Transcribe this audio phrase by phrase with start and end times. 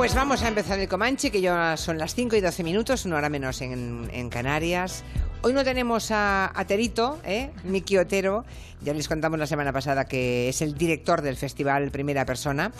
[0.00, 3.16] Pues vamos a empezar el Comanche, que ya son las 5 y 12 minutos, una
[3.16, 5.04] hora menos en, Canarias.
[5.42, 7.50] Hoy no tenemos a, Terito, ¿eh?
[7.64, 8.46] Miki Otero.
[8.80, 12.72] Ya les contamos la semana pasada que es el director del festival Primera Persona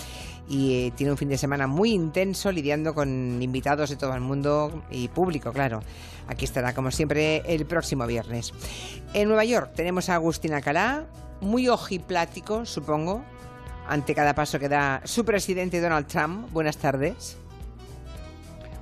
[0.48, 4.22] y eh, tiene un fin de semana muy intenso lidiando con invitados de todo el
[4.22, 5.82] mundo y público, claro.
[6.26, 8.54] Aquí estará, como siempre, el próximo viernes.
[9.12, 11.04] En Nueva York tenemos a Agustín Alcalá,
[11.42, 13.22] muy ojiplático, supongo,
[13.90, 16.50] ante cada paso que da su presidente Donald Trump.
[16.52, 17.36] Buenas tardes.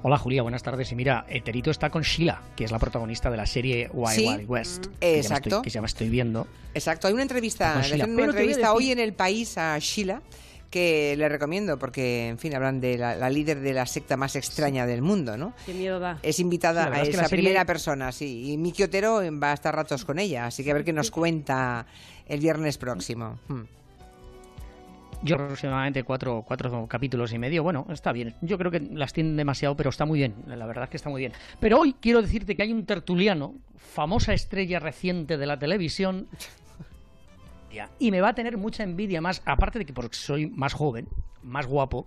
[0.02, 0.92] Hola Julia, buenas tardes.
[0.92, 4.26] Y mira, Eterito está con Sheila, que es la protagonista de la serie Wild Sí,
[4.28, 4.86] Wild West.
[5.00, 5.48] ya exacto.
[5.48, 6.46] estoy- que ya me estoy viendo.
[6.74, 8.04] Exacto, hay una entrevista, Sheila.
[8.04, 10.22] una entrevista decir- hoy en el país a Sheila
[10.70, 14.36] que le recomiendo porque, en fin, hablan de la, la líder de la secta más
[14.36, 15.54] extraña del mundo, ¿no?
[15.64, 16.18] Qué miedo da.
[16.22, 18.52] Es invitada a es que esa serie- primera persona, sí.
[18.52, 21.10] Y Miki Otero va a estar ratos con ella, así que a ver qué nos
[21.10, 21.86] cuenta
[22.26, 23.38] el viernes próximo.
[23.48, 23.62] Hmm.
[25.22, 27.62] Yo aproximadamente cuatro, cuatro capítulos y medio.
[27.62, 28.34] Bueno, está bien.
[28.40, 30.34] Yo creo que las tienen demasiado, pero está muy bien.
[30.46, 31.32] La verdad es que está muy bien.
[31.60, 36.28] Pero hoy quiero decirte que hay un tertuliano, famosa estrella reciente de la televisión,
[37.98, 41.06] y me va a tener mucha envidia más, aparte de que porque soy más joven,
[41.42, 42.06] más guapo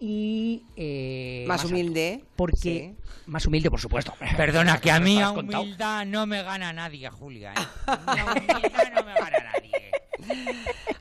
[0.00, 2.24] y eh, Más humilde.
[2.34, 2.94] Porque sí.
[3.26, 4.14] más humilde, por supuesto.
[4.36, 5.62] Perdona, que a mí ¿Has a contado?
[5.62, 7.52] humildad no me gana nadie, Julia.
[7.52, 7.60] ¿eh?
[7.86, 9.61] Humildad no me gana nadie.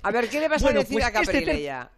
[0.04, 1.90] A ver, ¿qué le vas Bueno, a decir pues a este ter- Caprile ya?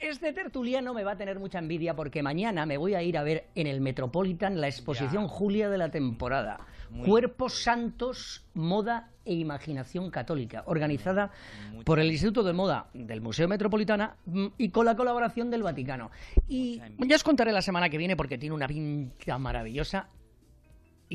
[0.00, 3.22] Este tertuliano me va a tener mucha envidia porque mañana me voy a ir a
[3.22, 5.28] ver en el Metropolitan la exposición Ya.
[5.28, 6.60] Julia de la temporada.
[6.90, 11.30] Muy Cuerpos Santos, Moda e Imaginación Católica, organizada
[11.72, 15.62] Mucha por el Instituto de Moda del Museo Metropolitana mm, y con la colaboración del
[15.62, 16.10] Vaticano.
[16.48, 20.08] Y ya os contaré la semana que viene porque tiene una pinta maravillosa.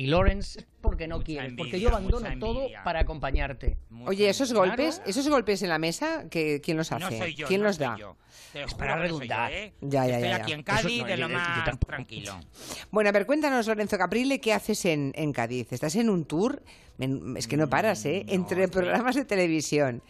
[0.00, 3.76] Y Lawrence, porque no Mucha quieres, porque yo abandono todo para acompañarte.
[3.90, 4.66] Mucha Oye, esos envidia.
[4.68, 7.04] golpes, esos golpes en la mesa, que, ¿quién los hace?
[7.04, 7.46] No soy yo.
[7.46, 7.96] ¿Quién no los soy da?
[7.98, 8.16] yo.
[8.50, 9.52] Te Es para yo, redundar.
[9.52, 9.74] ¿eh?
[9.82, 12.40] Ya, ya, Estoy ya, aquí en Eso Cádiz no, de lo yo- yo más tranquilo.
[12.90, 15.70] Bueno, a ver, cuéntanos, Lorenzo Caprile, ¿qué haces en, en Cádiz?
[15.70, 16.62] ¿Estás en un tour?
[17.36, 18.22] Es que no paras, ¿eh?
[18.24, 20.02] Mm, no, Entre programas de televisión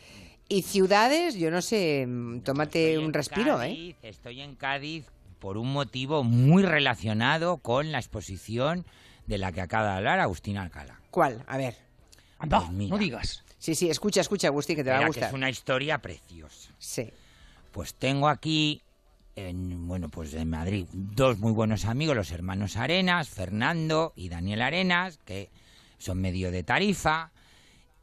[0.48, 3.66] y ciudades, yo no sé, mm, tómate Estoy un respiro, ¿eh?
[3.70, 5.06] Cádiz, Estoy en Cádiz
[5.40, 8.84] por un motivo muy relacionado con la exposición
[9.30, 11.00] de la que acaba de hablar Agustín Alcalá.
[11.12, 11.44] ¿Cuál?
[11.46, 11.76] A ver.
[12.40, 13.44] Anda, Pues no digas.
[13.58, 15.28] Sí, sí, escucha, escucha, Agustín, que te va a que gustar.
[15.28, 16.72] es una historia preciosa.
[16.78, 17.10] Sí.
[17.70, 18.82] Pues tengo aquí,
[19.36, 24.62] en, bueno, pues en Madrid, dos muy buenos amigos, los hermanos Arenas, Fernando y Daniel
[24.62, 25.48] Arenas, que
[25.98, 27.30] son medio de tarifa,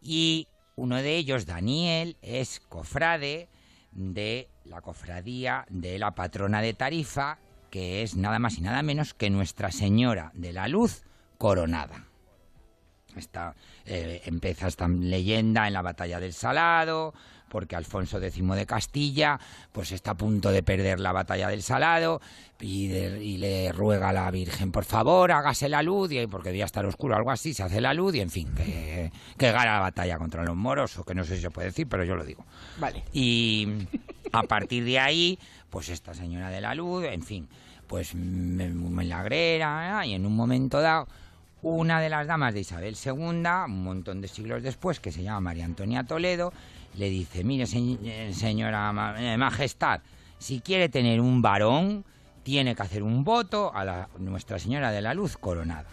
[0.02, 3.50] y uno de ellos, Daniel, es cofrade
[3.92, 7.40] de la cofradía de la patrona de Tarifa,
[7.72, 11.04] que es nada más y nada menos que Nuestra Señora de la Luz
[11.38, 12.04] coronada.
[13.16, 13.56] Esta,
[13.86, 17.14] eh, empieza esta leyenda en la batalla del Salado,
[17.50, 19.40] porque Alfonso X de Castilla
[19.72, 22.22] pues está a punto de perder la batalla del Salado
[22.60, 26.50] y, de- y le ruega a la Virgen, por favor, hágase la luz, y porque
[26.50, 29.74] debía estar oscuro algo así, se hace la luz y en fin, que, que gana
[29.76, 32.16] la batalla contra los moros, o que no sé si se puede decir, pero yo
[32.16, 32.46] lo digo.
[32.80, 33.04] Vale.
[33.14, 33.68] Y
[34.32, 35.40] a partir de ahí,
[35.72, 37.48] pues esta señora de la luz, en fin,
[37.88, 41.08] pues me, me lagrera, y en un momento dado,
[41.62, 45.42] una de las damas de Isabel II, un montón de siglos después, que se llama
[45.42, 46.54] María Antonia Toledo,
[46.96, 50.02] le dice, mire eh, señora eh, majestad,
[50.40, 52.06] si quiere tener un varón,
[52.44, 55.90] tiene que hacer un voto a la Nuestra Señora de la Luz coronada.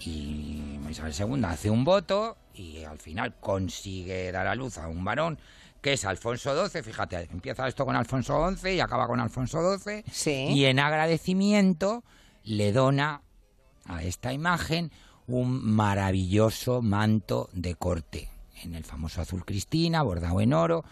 [0.00, 5.04] Y Isabel II hace un voto y al final consigue dar a luz a un
[5.04, 5.38] varón
[5.80, 6.82] que es Alfonso XII.
[6.82, 10.04] Fíjate, empieza esto con Alfonso XI y acaba con Alfonso XII.
[10.10, 10.48] Sí.
[10.50, 12.04] Y en agradecimiento
[12.44, 13.22] le dona
[13.88, 14.92] a esta imagen
[15.26, 18.28] un maravilloso manto de corte
[18.62, 20.84] en el famoso azul cristina, bordado en oro,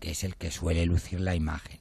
[0.00, 1.80] que es el que suele lucir la imagen.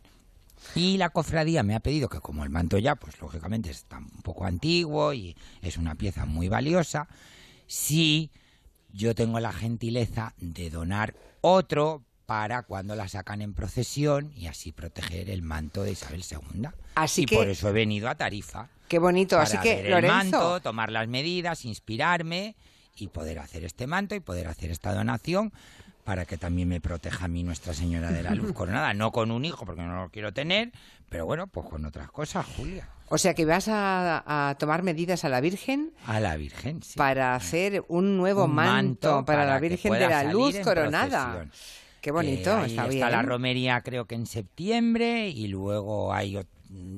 [0.75, 4.21] Y la cofradía me ha pedido que como el manto ya, pues lógicamente está un
[4.21, 7.07] poco antiguo y es una pieza muy valiosa,
[7.67, 8.31] si
[8.91, 14.71] yo tengo la gentileza de donar otro para cuando la sacan en procesión y así
[14.71, 16.67] proteger el manto de Isabel II.
[16.95, 18.69] Así y que- por eso he venido a Tarifa.
[18.87, 19.35] Qué bonito.
[19.37, 22.55] Para Así que, ver el Lorenzo, manto, tomar las medidas, inspirarme
[22.95, 25.51] y poder hacer este manto y poder hacer esta donación
[26.03, 28.93] para que también me proteja a mí Nuestra Señora de la Luz Coronada.
[28.93, 30.71] No con un hijo, porque no lo quiero tener,
[31.09, 32.87] pero bueno, pues con otras cosas, Julia.
[33.09, 36.97] o sea que vas a, a tomar medidas a la Virgen A la Virgen, sí.
[36.97, 41.31] para hacer un nuevo Un manto, para, la Virgen de la Luz coronada.
[41.31, 41.82] procesión.
[42.03, 43.11] Qué bonito, ahí está está bien.
[43.11, 46.37] la romería creo que en septiembre y luego hay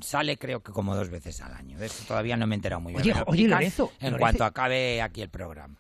[0.02, 1.78] sale creo que como dos veces al año.
[1.78, 3.16] De eso todavía no me he enterado muy bien.
[3.28, 4.18] Oye, Lorenzo, En Lorenzo.
[4.20, 5.76] cuanto acabe aquí el programa.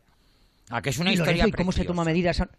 [0.69, 2.50] A que es una Y historia Lorenzo, ¿y cómo se toma medidas a...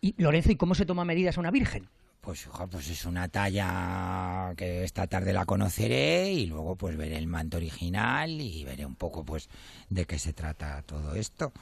[0.00, 1.90] y, Lorenzo, ¿y cómo se toma medidas a una virgen?
[2.28, 7.26] Pues pues es una talla que esta tarde la conoceré y luego pues veré el
[7.26, 9.48] manto original y veré un poco pues
[9.88, 11.52] de qué se trata todo esto.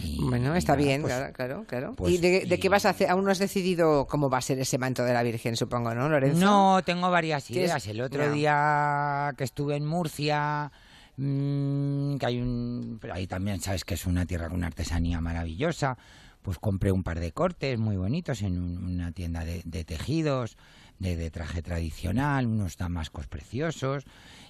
[0.00, 1.94] Y, Bueno, y está nada, bien, pues, claro, claro, claro.
[1.94, 3.08] pues, ¿Y de, de y- qué vas a hacer?
[3.08, 6.08] Aún no has decidido cómo va a ser ese manto de la Virgen, supongo, ¿no,
[6.08, 6.40] Lorenzo?
[6.44, 7.86] No, tengo varias ¿Tienes- ideas.
[7.86, 10.72] El otro día que estuve en Murcia,
[11.18, 15.96] mm, que hay un, ahí también sabes que es una tierra con una artesanía maravillosa,
[16.42, 20.56] pues compré un par de cortes muy bonitos en un- una tienda de, tejidos,
[20.98, 24.04] de, traje tradicional, unos damascos preciosos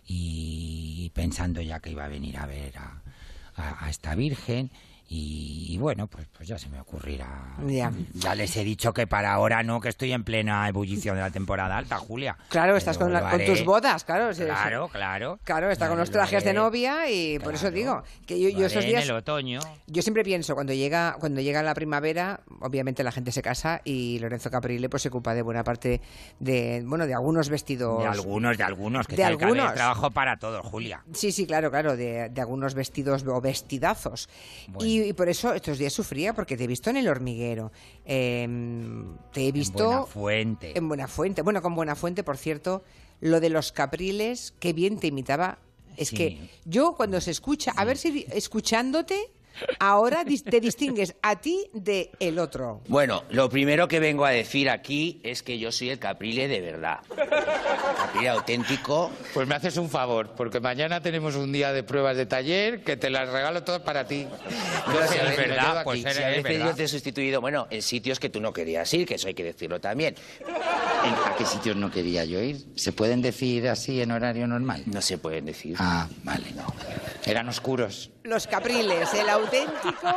[0.07, 2.75] y pensando ya que iba a venir a ver
[3.57, 4.71] a esta Virgen.
[5.12, 7.57] Y, y bueno, pues, pues ya se me ocurrirá.
[7.67, 7.91] Ya.
[8.15, 11.31] Ya les he dicho que para ahora no, que estoy en plena ebullición de la
[11.33, 12.39] temporada alta, Julia.
[12.49, 14.33] Claro, estás con, la- tus bodas, claro.
[14.33, 14.45] sí.
[14.45, 15.41] Claro, claro.
[15.43, 18.65] Claro, está con Lo- los lo trajes de novia y por eso digo que yo,
[18.65, 19.59] esos días en el otoño.
[19.89, 24.21] Yo siempre pienso, cuando llega, cuando llega la primavera, obviamente la gente se casa y
[24.21, 26.01] Lorenzo Caprile pues se ocupa de buena parte
[26.39, 27.99] de, bueno, de algunos vestidos.
[28.01, 29.75] De algunos, de algunos, que De algunos.
[29.75, 31.03] trabajo para todos, Julia.
[31.15, 34.29] Sí, sí, claro, claro, de, de algunos vestidos o vestidazos.
[34.69, 34.89] Bueno.
[34.89, 37.73] Y, y por eso estos días sufría, porque te he visto en el hormiguero.
[38.05, 38.49] eh,
[39.32, 40.79] te he visto Buena fuente.
[40.79, 41.43] en Buena Fuente.
[41.43, 42.82] Bueno, con Buena Fuente, por cierto,
[43.20, 45.58] lo de los capriles, qué bien te imitaba.
[45.97, 46.17] Es Sí.
[46.17, 49.31] que yo cuando se escucha, a ver si escuchándote,
[49.79, 52.81] ahora te distingues a ti de el otro.
[52.88, 56.61] Bueno, lo primero que vengo a decir aquí es que yo soy el Caprile de
[56.61, 56.99] verdad.
[57.97, 59.11] Caprile auténtico.
[59.35, 62.97] Pues me haces un favor, porque mañana tenemos un día de pruebas de taller que
[62.97, 64.26] te las regalo todas para ti.
[64.87, 66.67] No, si quedo verdad, pues Si a veces verdad.
[66.70, 69.35] yo te he sustituido, bueno, en sitios que tú no querías ir, que eso hay
[69.35, 70.14] que decirlo también.
[70.41, 72.58] ¿En- ¿A qué sitios no quería yo ir?
[72.76, 74.82] ¿Se pueden decir así en horario normal?
[74.87, 75.76] No se pueden decir.
[75.79, 76.67] Ah, vale, no.
[77.25, 78.11] Eran oscuros.
[78.31, 80.09] Los capriles, el auténtico,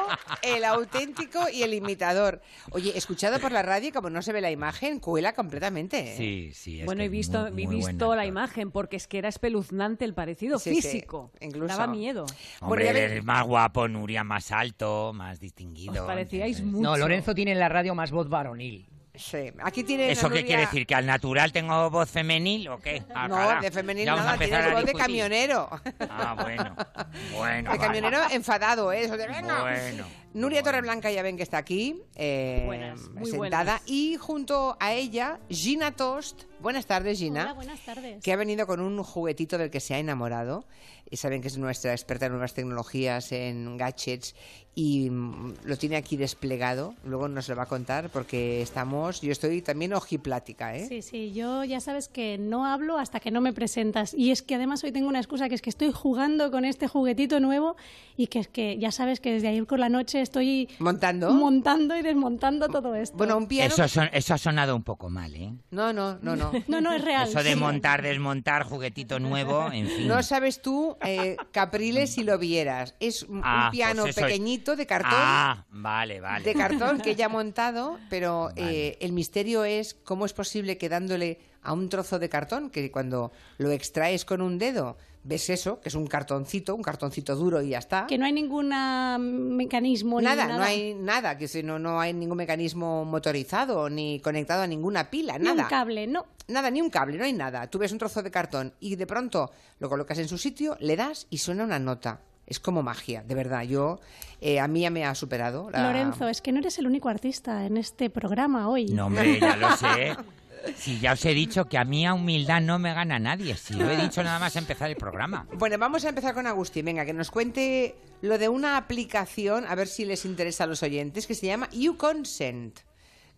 [0.44, 2.42] el auténtico y el imitador.
[2.70, 6.14] Oye, escuchado por la radio, como no se ve la imagen, cuela completamente.
[6.14, 6.16] ¿eh?
[6.16, 6.80] Sí, sí.
[6.82, 9.30] es Bueno, he visto, muy- he muy buen visto la imagen porque es que era
[9.30, 11.32] espeluznante el parecido Sí, sí, físico.
[11.42, 11.68] incluso.
[11.76, 12.28] Daba miedo.
[12.62, 16.04] Hombre, Bueno, eres más guapo, Nuria más alto, más distinguido.
[16.04, 16.90] Os parecíais entonces- mucho.
[16.92, 18.86] No, Lorenzo tiene en la radio más voz varonil.
[19.16, 19.52] Sí.
[19.62, 20.88] Aquí tiene ¿Eso qué Nuria- quiere decir?
[20.88, 23.04] ¿Que al natural tengo voz femenil o qué?
[23.14, 25.70] Ah, No, cara, de femenil ya nada, voz de camionero.
[26.10, 26.76] Ah, bueno.
[27.38, 27.72] Bueno.
[27.72, 27.80] De vale.
[27.80, 29.04] camionero enfadado, ¿eh?
[29.04, 29.62] Eso de venga.
[29.62, 30.06] Bueno.
[30.34, 30.64] Nuria bueno.
[30.64, 33.64] Torreblanca ya ven que está aquí, eh, Buenas, muy sentada.
[33.76, 33.82] buenas.
[33.86, 36.46] Y junto a ella, Gina Tost.
[36.64, 37.42] Buenas tardes, Gina.
[37.44, 38.24] Hola, buenas tardes.
[38.24, 40.64] Que ha venido con un juguetito del que se ha enamorado.
[41.12, 44.34] Y saben que es nuestra experta en nuevas tecnologías, en gadgets.
[44.74, 46.96] Y mm, lo tiene aquí desplegado.
[47.04, 49.20] Luego nos lo va a contar porque estamos.
[49.22, 50.88] Yo estoy también ojiplática, ¿eh?
[50.88, 54.14] Sí, sí, yo ya sabes que no hablo hasta que no me presentas.
[54.14, 56.88] Y es que además hoy tengo una excusa que es que estoy jugando con este
[56.88, 57.76] juguetito nuevo
[58.16, 61.32] y que es que ya sabes que desde ayer por la noche estoy ¿Montando?
[61.34, 63.18] montando y desmontando todo esto.
[63.18, 63.72] Bueno, un piano.
[63.74, 65.52] Eso, son- eso ha sonado un poco mal, ¿eh?
[65.70, 66.53] No, no, no, no.
[66.68, 67.28] No, no, es real.
[67.30, 67.56] Eso de sí.
[67.60, 70.08] montar, desmontar, juguetito nuevo, en fin.
[70.08, 72.96] No sabes tú, eh, Capriles, si lo vieras.
[73.00, 75.12] Es un, Ah, piano pues es- pequeñito de cartón.
[75.14, 76.44] Ah, vale, vale.
[76.46, 78.88] de cartón que ya ha montado, pero Vale.
[78.90, 82.92] eh, el misterio es cómo es posible que dándole a un trozo de cartón, que
[82.92, 87.62] cuando lo extraes con un dedo, ves eso, que es un cartoncito, un cartoncito duro
[87.62, 88.08] y ya está.
[88.08, 90.58] Que no hay ningún ah, mecanismo ni Nada, nada.
[90.58, 95.10] no hay nada, que si no, no hay ningún mecanismo motorizado ni conectado a ninguna
[95.10, 95.64] pila, Ni nada.
[95.64, 96.26] un cable, no.
[96.48, 97.68] Nada, ni un cable, no hay nada.
[97.68, 100.96] Tú ves un trozo de cartón y de pronto lo colocas en su sitio, le
[100.96, 102.20] das y suena una nota.
[102.46, 103.64] Es como magia, de verdad.
[103.64, 104.02] Yo,
[104.42, 105.70] eh, a mí ya me ha superado.
[105.72, 108.88] la- Lorenzo, es que no eres el único artista en este programa hoy.
[108.88, 110.18] No, hombre, ya lo sé.
[110.76, 113.56] Si ya os he dicho que a mí a humildad no me gana nadie.
[113.56, 115.48] Si lo he dicho nada más empezar el programa.
[115.54, 116.86] Bueno, vamos a empezar con Agustín.
[116.86, 120.84] Venga, que nos cuente lo de una aplicación, a ver si les interesa a los
[120.84, 122.80] oyentes, que se llama YouConsent.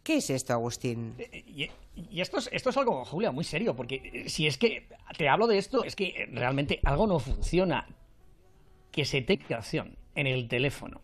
[0.03, 1.15] ¿Qué es esto, Agustín?
[1.47, 4.87] Y, y esto, es, esto es algo, Julia, muy serio, porque eh, si es que
[5.17, 7.87] te hablo de esto, es que eh, realmente algo no funciona.
[8.91, 11.01] Que se tenga acción en el teléfono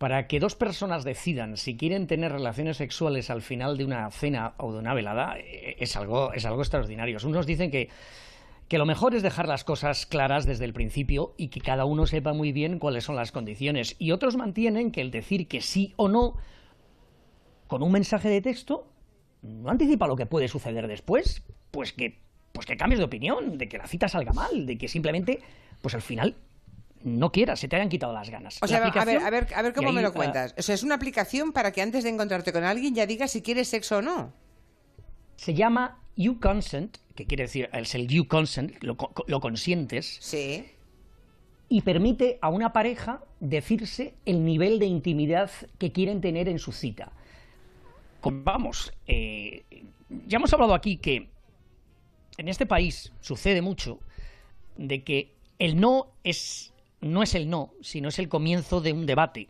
[0.00, 4.54] para que dos personas decidan si quieren tener relaciones sexuales al final de una cena
[4.56, 7.18] o de una velada eh, es algo, es algo extraordinario.
[7.22, 7.90] Unos dicen que,
[8.66, 12.06] que lo mejor es dejar las cosas claras desde el principio y que cada uno
[12.06, 13.94] sepa muy bien cuáles son las condiciones.
[13.98, 16.38] Y otros mantienen que el decir que sí o no
[17.66, 18.90] con un mensaje de texto
[19.42, 23.68] no anticipa lo que puede suceder después, pues que pues que cambies de opinión, de
[23.68, 25.40] que la cita salga mal, de que simplemente
[25.82, 26.36] pues al final
[27.02, 28.58] no quieras, se te hayan quitado las ganas.
[28.62, 30.54] O sea, a ver, a ver, a ver cómo ahí, me lo cuentas.
[30.58, 33.42] O sea, es una aplicación para que antes de encontrarte con alguien ya digas si
[33.42, 34.32] quieres sexo o no.
[35.36, 40.66] se llama You Consent, que quiere decir, es el You Consent, lo, lo consientes, Sí.
[41.70, 46.72] y permite a una pareja decirse el nivel de intimidad que quieren tener en su
[46.72, 47.12] cita.
[48.22, 49.64] Vamos, eh,
[50.26, 51.30] ya hemos hablado aquí que
[52.36, 53.98] en este país sucede mucho
[54.76, 59.06] de que el no es no es el no, sino es el comienzo de un
[59.06, 59.48] debate.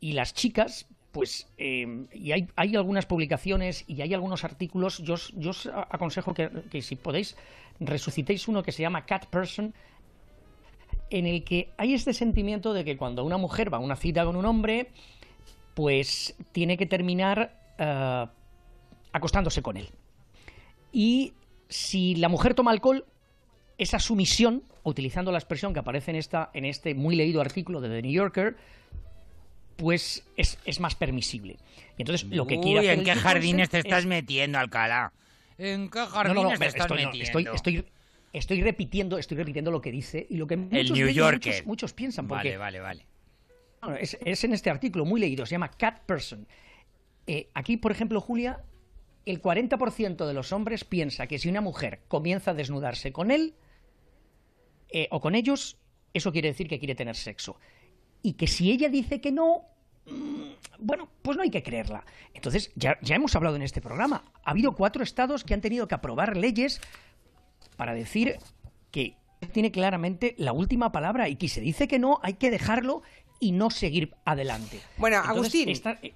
[0.00, 5.70] Y las chicas, pues, eh, y hay, algunas publicaciones y hay algunos artículos, yo, os-
[5.90, 7.36] aconsejo que, si podéis
[7.80, 9.74] resucitéis uno que se llama Cat Person,
[11.10, 14.24] en el que hay este sentimiento de que cuando una mujer va a una cita
[14.24, 14.90] con un hombre,
[15.74, 18.26] pues tiene que terminar eh,
[19.12, 19.88] acostándose con él.
[20.92, 21.34] Y
[21.68, 23.04] si la mujer toma alcohol,
[23.80, 27.88] esa sumisión, utilizando la expresión que aparece en, esta, en este muy leído artículo de
[27.88, 28.56] The New Yorker,
[29.76, 31.56] pues es, es más permisible.
[31.96, 34.58] Y entonces lo que quiere Uy, hacer ¿en el qué jardines te estás es- metiendo,
[34.58, 35.12] Alcalá?
[35.58, 37.38] ¿En qué jardines no, no, te estás estoy, no, metiendo?
[37.38, 37.84] estoy, estoy,
[38.32, 41.52] estoy repitiendo, estoy repitiendo lo que dice y lo que muchos, New de ellos, Yorker.
[41.52, 42.28] muchos, muchos piensan.
[42.28, 43.04] Porque Vale, vale,
[43.90, 44.02] vale.
[44.20, 46.46] es en este artículo muy leído, se llama Cat Person.
[47.26, 48.60] Eh, aquí, por ejemplo, Julia,
[49.26, 53.54] el 40% de los hombres piensa que si una mujer comienza a desnudarse con él
[54.92, 55.76] eh, o con ellos,
[56.14, 57.56] eso quiere decir que quiere tener sexo.
[58.22, 59.64] Y que si ella dice que no,
[60.06, 62.04] mm, bueno, pues no hay que creerla.
[62.34, 65.88] Entonces, ya, ya hemos hablado en este programa, ha habido cuatro estados que han tenido
[65.88, 66.80] que aprobar leyes
[67.76, 68.38] para decir
[68.90, 69.16] que
[69.52, 73.02] tiene claramente la última palabra y que si dice que no, hay que dejarlo
[73.42, 74.78] y no seguir adelante.
[74.98, 75.68] Bueno, Entonces, Agustín.
[75.70, 76.12] esta- eh,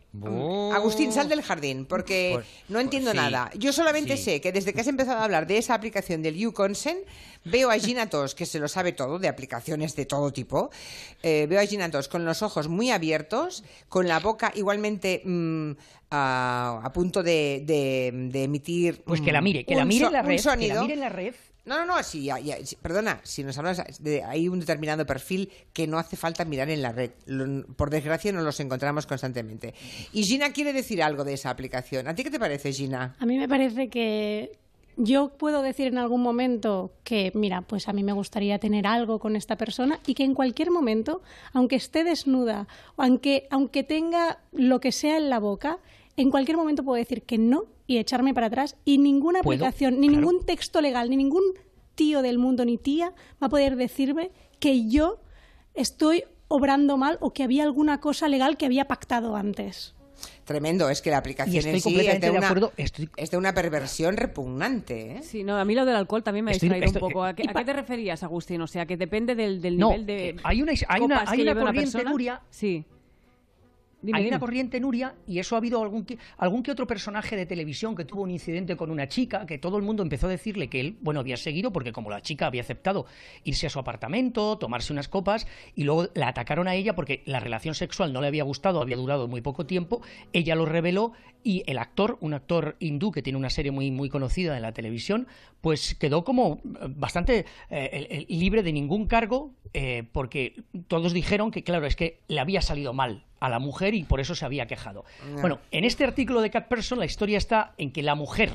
[0.75, 3.50] Agustín, sal del jardín, porque Pues- no entiendo sí, nada.
[3.57, 4.25] Yo solamente sí.
[4.25, 6.99] sé que desde que has empezado a hablar de esa aplicación del YouConsent,
[7.47, 10.71] veo a Gina Tos, que se lo sabe todo, de aplicaciones de todo tipo.
[11.23, 15.73] eh, veo a Gina Tos con los ojos muy abiertos, con la boca igualmente mm,
[16.11, 19.02] a, a punto de, de- de emitir.
[19.04, 20.95] pues que la mm, mire, que la mire so- en la red, que la mire
[20.95, 21.35] en la red.
[21.64, 25.87] No, no, no, ya, sí, perdona, si nos hablas de hay un determinado perfil que
[25.87, 27.12] no hace falta mirar en la red.
[27.76, 29.75] Por desgracia nos los encontramos constantemente.
[30.12, 32.06] Y Gina quiere decir algo de esa aplicación.
[32.06, 33.16] ¿A ti qué te parece, Gina?
[33.18, 34.59] A mí me parece que
[34.97, 39.18] yo puedo decir en algún momento que, mira, pues a mí me gustaría tener algo
[39.18, 44.80] con esta persona y que en cualquier momento, aunque esté desnuda, aunque, aunque tenga lo
[44.80, 45.78] que sea en la boca,
[46.16, 49.64] en cualquier momento puedo decir que no y echarme para atrás y ninguna ¿Puedo?
[49.64, 50.20] aplicación, ni Claro.
[50.26, 51.42] ningún texto legal, ni ningún
[51.94, 53.12] tío del mundo ni tía
[53.42, 55.20] va a poder decirme que yo
[55.74, 59.94] estoy obrando mal o que había alguna cosa legal que había pactado antes.
[60.44, 62.72] Tremendo, es que la aplicación Y estoy en sí es completamente de, de una, acuerdo,
[62.76, 65.16] estoy- es de una perversión repugnante.
[65.16, 65.22] ¿eh?
[65.22, 67.24] Sí, no, a mí lo del alcohol también me ha distraído un poco.
[67.24, 68.60] ¿A qué, y a pa- qué te referías, Agustín?
[68.60, 71.50] O sea, que depende del, del No, nivel de hay una- hay una- hay que
[71.50, 72.04] una corriente.
[72.04, 72.40] Nuria.
[72.50, 72.84] Sí.
[74.04, 74.37] Dime, Hay dime.
[74.37, 77.96] una corriente, Nuria, y eso ha habido algún que, algún que otro personaje de televisión
[77.96, 80.78] que tuvo un incidente con una chica, que todo el mundo empezó a decirle que
[80.78, 83.06] él, bueno, había seguido, porque como la chica había aceptado
[83.44, 87.40] irse a su apartamento, tomarse unas copas, y luego la atacaron a ella porque la
[87.40, 90.02] relación sexual no le había gustado, había durado muy poco tiempo,
[90.34, 94.11] ella lo reveló, y el actor, un actor hindú que tiene una serie muy, muy
[94.11, 95.28] conocida en la televisión,
[95.64, 101.64] pues quedó como eh, bastante eh, libre de ningún cargo, eh, porque todos dijeron que,
[101.64, 104.66] claro, es que le había salido mal a la mujer y por eso se había
[104.66, 105.06] quejado.
[105.40, 108.50] Bueno, en este artículo de Cat Person la historia está en que la mujer,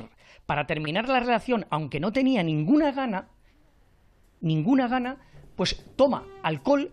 [0.46, 3.26] para terminar la relación, aunque no tenía ninguna gana,
[4.40, 5.16] ninguna gana,
[5.56, 6.92] pues toma alcohol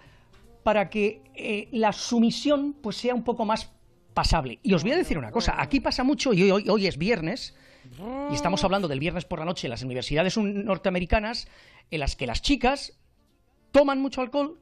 [0.63, 3.71] para que eh, la sumisión pues sea un poco más
[4.15, 4.57] pasable.
[4.63, 7.55] Y os voy a decir una cosa, aquí pasa mucho, y hoy, hoy es viernes,
[8.31, 11.47] y estamos hablando del viernes por la noche en las universidades un- norteamericanas,
[11.91, 12.99] en las que las chicas
[13.71, 14.59] toman mucho alcohol,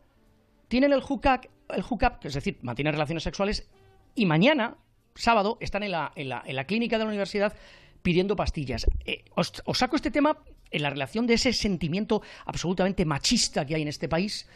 [0.67, 3.67] tienen el hookup, el hookup, es decir, mantienen relaciones sexuales,
[4.15, 4.77] y mañana,
[5.15, 7.53] sábado, están en la, en la, en la clínica de la universidad
[8.01, 8.85] pidiendo pastillas.
[9.05, 10.37] Eh, os, os saco este tema
[10.71, 14.47] en la relación de ese sentimiento absolutamente machista que hay en este país,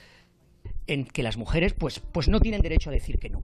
[0.87, 3.43] en que las mujeres pues, pues no tienen derecho a decir que no.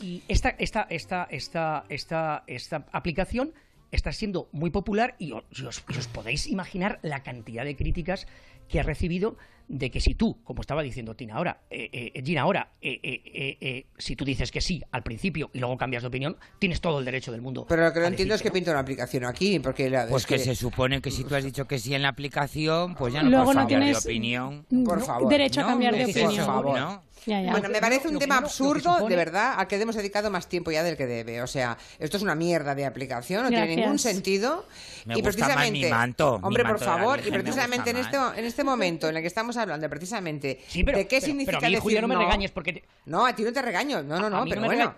[0.00, 3.52] Y esta, esta, esta, esta, esta, esta aplicación
[3.90, 5.80] está siendo muy popular y os,
[6.12, 8.26] podéis imaginar la cantidad de críticas
[8.68, 9.36] que ha recibido
[9.72, 13.22] de que si tú, como estaba diciendo Tina ahora, eh, eh, Gina ahora, eh, eh,
[13.24, 16.80] eh, eh, si tú dices que sí al principio y luego cambias de opinión, tienes
[16.80, 17.66] todo el derecho del mundo.
[17.68, 18.54] Pero lo que no entiendo es que no.
[18.54, 21.44] pinta una aplicación aquí, porque la, Pues es que se supone que si tú has
[21.44, 24.10] dicho que sí en la aplicación, pues ya no Luego puedes no cambiar tienes de
[24.10, 24.66] opinión.
[24.84, 25.28] Por no, favor.
[25.30, 26.34] derecho a No, cambiar de opinión.
[26.36, 26.78] Por favor.
[26.80, 27.10] ¿no?
[27.26, 27.50] Ya, ya.
[27.50, 30.70] Bueno, me parece un tema absurdo, supone- de verdad, al que hemos dedicado más tiempo
[30.70, 31.42] ya del que debe.
[31.42, 34.64] O sea, esto es una mierda de aplicación, no tiene ningún sentido.
[35.04, 38.16] Me y gusta más precisamente, mi manto, hombre, por manto favor, y precisamente en este,
[38.18, 38.38] más.
[38.38, 41.58] en este momento en el que estamos hablando, precisamente, Sí, pero, de qué pero- significa
[41.58, 42.20] pero a mí, decir Julia, no me no.
[42.22, 42.72] regañes porque...
[42.74, 44.84] te- No, a ti no te regaño, no, no, no, pero no bueno.
[44.90, 44.96] rega-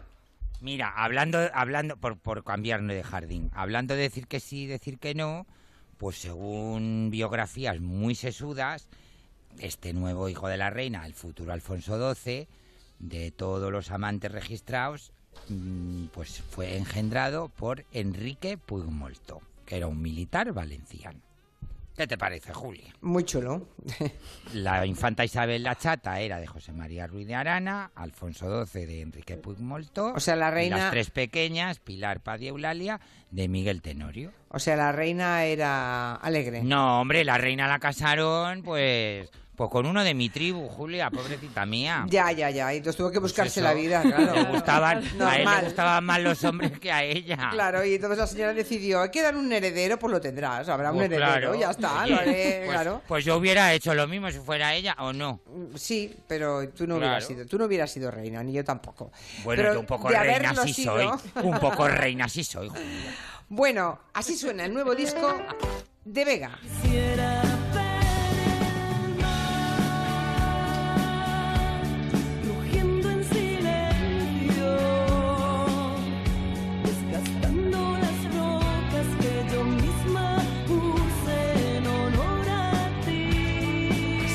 [0.61, 5.14] Mira, hablando, hablando por, por cambiarnos de jardín, hablando de decir que sí, decir que
[5.14, 5.45] no,
[5.99, 8.88] pues según biografías muy sesudas,
[9.59, 12.47] este nuevo hijo de la reina, el futuro Alfonso XII,
[13.00, 15.12] de todos los amantes registrados,
[15.49, 19.40] mm, pues fue engendrado por Enrique Puigmolto.
[19.66, 21.21] que era un militar valenciano.
[21.97, 22.93] ¿Qué te parece, Julia?
[23.03, 23.69] Muy chulo.
[24.55, 29.01] La infanta Isabel la Chata era de José María Ruiz de Arana, Alfonso XII de
[29.03, 30.13] Enrique Puigmoltó.
[30.15, 32.99] O sea, la y reina- las tres pequeñas, Pilar Paz y Eulalia,
[33.31, 34.33] de Miguel Tenorio.
[34.49, 36.63] O sea, la reina era alegre.
[36.65, 41.66] No, hombre, la reina la casaron, pues, pues con uno de mi tribu, Julia, pobrecita
[41.66, 42.06] mía.
[42.09, 42.73] Ya, ya, ya.
[42.73, 44.32] Entonces tuvo que buscarse Pues la vida, claro.
[44.35, 47.49] Le gustaban, a él le gustaban más los hombres que a ella.
[47.52, 50.90] Claro, y entonces la señora decidió, hay que dar un heredero, pues lo tendrás, habrá
[50.90, 51.54] un Pues heredero, claro.
[51.54, 53.02] ya está, Oye, lo haré, pues, claro.
[53.06, 55.40] pues yo hubiera hecho lo mismo si fuera ella o no.
[55.76, 57.11] Sí, pero tú no Claro.
[57.12, 59.12] hubieras sido, tú no hubieras sido reina, ni yo tampoco.
[59.44, 61.42] Bueno, Pero yo un poco reina sí sido- soy.
[61.44, 63.14] Un poco reina sí soy, Julia.
[63.50, 65.38] Bueno, así suena el nuevo disco
[66.06, 66.59] de Vega.
[66.82, 67.51] rugiendo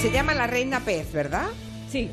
[0.08, 1.48] Se llama La Reina Pez, ¿verdad?
[1.90, 2.10] Sí.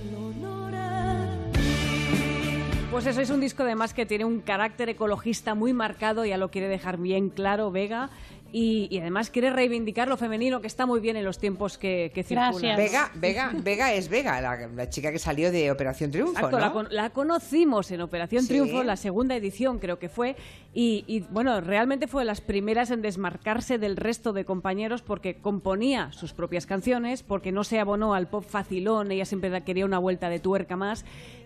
[2.91, 6.51] Pues eso es un disco además que tiene un carácter ecologista muy marcado, ya lo
[6.51, 8.11] quiere dejar bien claro Vega.
[8.56, 12.12] Y, y además quiere reivindicar lo femenino, que está muy bien en los tiempos que,
[12.14, 12.52] que circulan.
[12.52, 12.76] Gracias.
[12.76, 16.66] Vega, Vega, Vega es Vega, la, la chica que salió de Operación Triunfo, Exacto, la,
[16.68, 16.73] ¿no?
[16.73, 18.50] con- la conocimos en Operación Sí.
[18.50, 20.37] Triunfo, la segunda edición creo que fue,
[20.73, 25.34] y, y, bueno, realmente fue de las primeras en desmarcarse del resto de compañeros porque
[25.34, 29.99] componía sus propias canciones, porque no se abonó al pop facilón, ella siempre quería una
[29.99, 31.04] vuelta de tuerca más,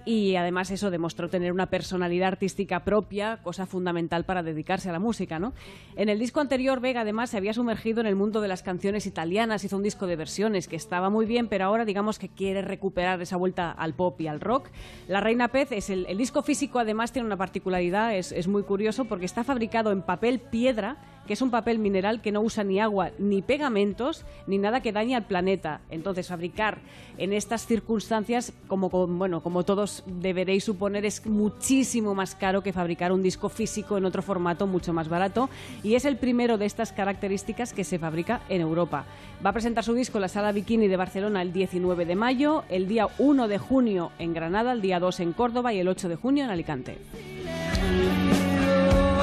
[0.08, 4.98] y además eso demostró tener una personalidad artística propia, cosa fundamental para dedicarse a la
[4.98, 5.52] música, ¿no?
[5.96, 9.04] En el disco anterior, Vega además se había sumergido en el mundo de las canciones
[9.04, 12.62] italianas, hizo un disco de versiones que estaba muy bien, pero ahora digamos que quiere
[12.62, 14.70] recuperar esa vuelta al pop y al rock.
[15.08, 19.04] La Reina Pez es el, disco físico, además tiene una particularidad, es, es muy curioso
[19.04, 20.97] porque está fabricado en papel piedra,
[21.28, 24.93] que es un papel mineral que no usa ni agua ni pegamentos ni nada que
[24.93, 25.82] dañe al planeta.
[25.91, 26.78] Entonces, fabricar
[27.19, 33.12] en estas circunstancias, como, bueno, como todos deberéis suponer, es muchísimo más caro que fabricar
[33.12, 35.50] un disco físico en otro formato mucho más barato
[35.82, 39.04] y es el primero de estas características que se fabrica en Europa.
[39.45, 42.64] Va a presentar su disco en la Sala Bikini de Barcelona el 19 de mayo,
[42.71, 46.08] el día 1 de junio en Granada, el día 2 en Córdoba y el 8
[46.08, 46.97] de junio en Alicante.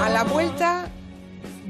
[0.04, 0.88] A la vuelta,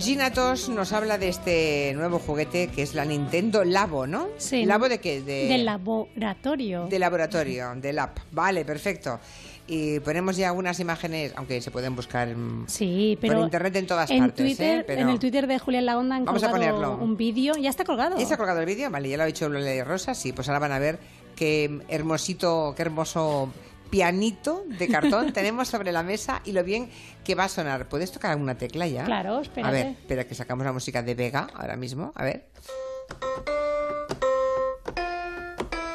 [0.05, 4.27] Gina Tos nos habla de este nuevo juguete que es la Nintendo Labo, ¿no?
[4.37, 4.63] Sí.
[4.63, 5.21] ¿Labo de qué?
[5.21, 6.85] De, Del laboratorio.
[6.85, 8.19] de laboratorio, del app.
[8.31, 9.19] Vale, perfecto.
[9.67, 12.29] Y ponemos ya algunas imágenes, aunque se pueden buscar
[12.67, 14.45] Sí, pero por internet en todas en partes.
[14.45, 14.83] Twitter, ¿eh?
[14.85, 17.03] Pero- En el Twitter de Julián Laonda han Vamos a colgado ponerlo.
[17.03, 17.55] un vídeo.
[17.57, 18.15] Ya está colgado.
[18.19, 18.91] ¿Ya ha colgado el vídeo?
[18.91, 20.13] Vale, ya lo ha dicho Lola Rosa.
[20.13, 20.99] Sí, pues ahora van a ver
[21.35, 23.51] qué hermosito, qué hermoso
[23.95, 26.89] pianito de cartón tenemos sobre la mesa y lo bien
[27.23, 27.87] que va a sonar.
[27.87, 29.05] ¿Puedes tocar alguna tecla ya?
[29.05, 29.69] Claro, espérate.
[29.69, 32.11] A ver, espera que sacamos la música de Vega ahora mismo.
[32.15, 32.49] A ver.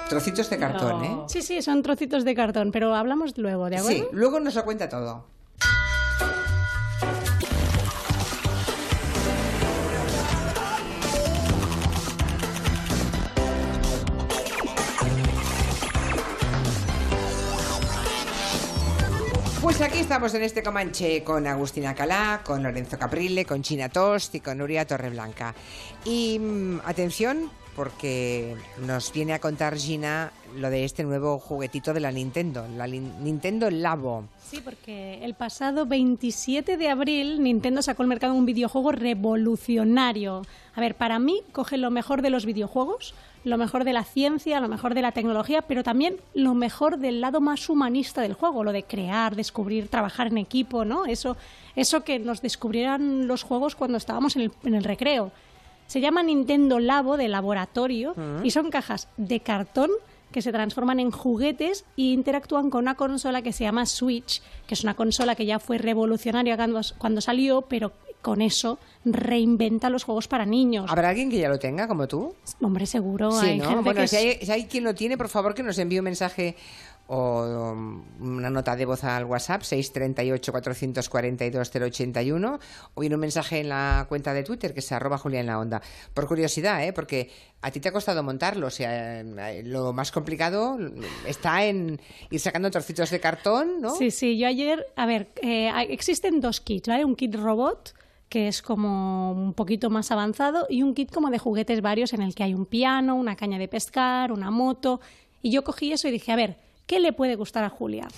[0.09, 1.17] Trocitos de cartón, ¿eh?
[1.29, 3.99] Sí, sí, son trocitos de cartón, pero hablamos luego, ¿de acuerdo?
[3.99, 5.27] Sí, luego nos lo cuenta todo.
[19.81, 24.35] Pues aquí estamos en este Comanche con Agustina Calá, con Lorenzo Caprile, con China Tost
[24.35, 25.55] y con Nuria Torreblanca.
[26.05, 32.01] Y mm, atención, porque nos viene a contar Gina lo de este nuevo juguetito de
[32.01, 34.25] la Nintendo, la Nintendo Labo.
[34.51, 40.43] Sí, porque el pasado 27 de abril Nintendo sacó al mercado un videojuego revolucionario.
[40.75, 43.15] A ver, para mí coge lo mejor de los videojuegos,
[43.45, 47.23] lo mejor de la ciencia, lo mejor de la tecnología, pero también lo mejor del
[47.23, 51.07] lado más humanista del juego, lo de crear, descubrir, trabajar en equipo, ¿no?
[51.07, 51.39] Eso,
[51.77, 55.33] eso que nos descubrieran los juegos cuando estábamos en el recreo.
[55.91, 59.91] Se llama Nintendo Labo de laboratorio y son cajas de cartón
[60.31, 64.75] que se transforman en juguetes e interactúan con una consola que se llama Switch, que
[64.75, 67.91] es una consola que ya fue revolucionaria cuando, cuando salió, pero
[68.23, 70.87] con eso reinventa los juegos para niños.
[70.89, 72.35] ¿Habrá alguien que ya lo tenga como tú?
[72.61, 73.33] Hombre, seguro.
[73.33, 73.65] Sí, hay ¿no?
[73.71, 75.77] gente Bueno, que si es- hay, si hay quien lo tiene, por favor que nos
[75.79, 76.55] envíe un mensaje
[77.13, 82.61] o um, una nota de voz al WhatsApp 638 442 081
[82.95, 85.59] o bien un mensaje en la cuenta de Twitter que es arroba Julia en la
[85.59, 85.83] onda.
[86.15, 86.93] Por curiosidad, ¿eh?
[86.93, 87.29] porque
[87.63, 90.79] a ti te ha costado montarlo, o sea, eh, lo más complicado
[91.27, 93.97] está en ir sacando trocitos de cartón, ¿no?
[93.97, 97.05] Sí, sí, yo ayer, a ver, eh, existen dos kits, ¿vale?
[97.05, 97.93] Un kit robot
[98.29, 102.23] que es como un poquito más avanzado y un kit como de juguetes varios en
[102.23, 105.01] el que hay un piano, una caña de pescar, una moto
[105.43, 108.09] y yo cogí eso y dije, a ver, ¿qué le puede gustar a Julia?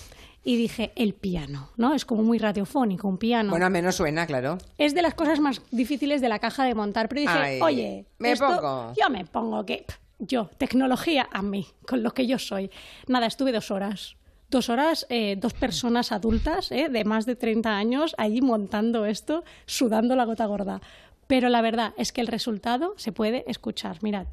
[0.45, 1.95] y dije, el piano, ¿no?
[1.95, 3.51] Es como muy radiofónico, un piano.
[3.51, 4.59] Bueno, al menos suena, claro.
[4.77, 8.07] es de las cosas más difíciles de la caja de montar, pero dije, Ay, oye,
[8.19, 8.93] me esto- pongo.
[9.01, 9.85] yo me pongo que
[10.19, 12.73] yo, tecnología a mí, con lo que yo soy.
[13.07, 14.17] Nada, estuve dos horas.
[14.51, 19.45] Dos horas, eh, dos personas adultas eh, de más de 30 años allí montando esto,
[19.67, 20.81] sudando la gota gorda.
[21.29, 23.99] Pero la verdad es que el resultado se puede escuchar.
[24.03, 24.27] Mirad.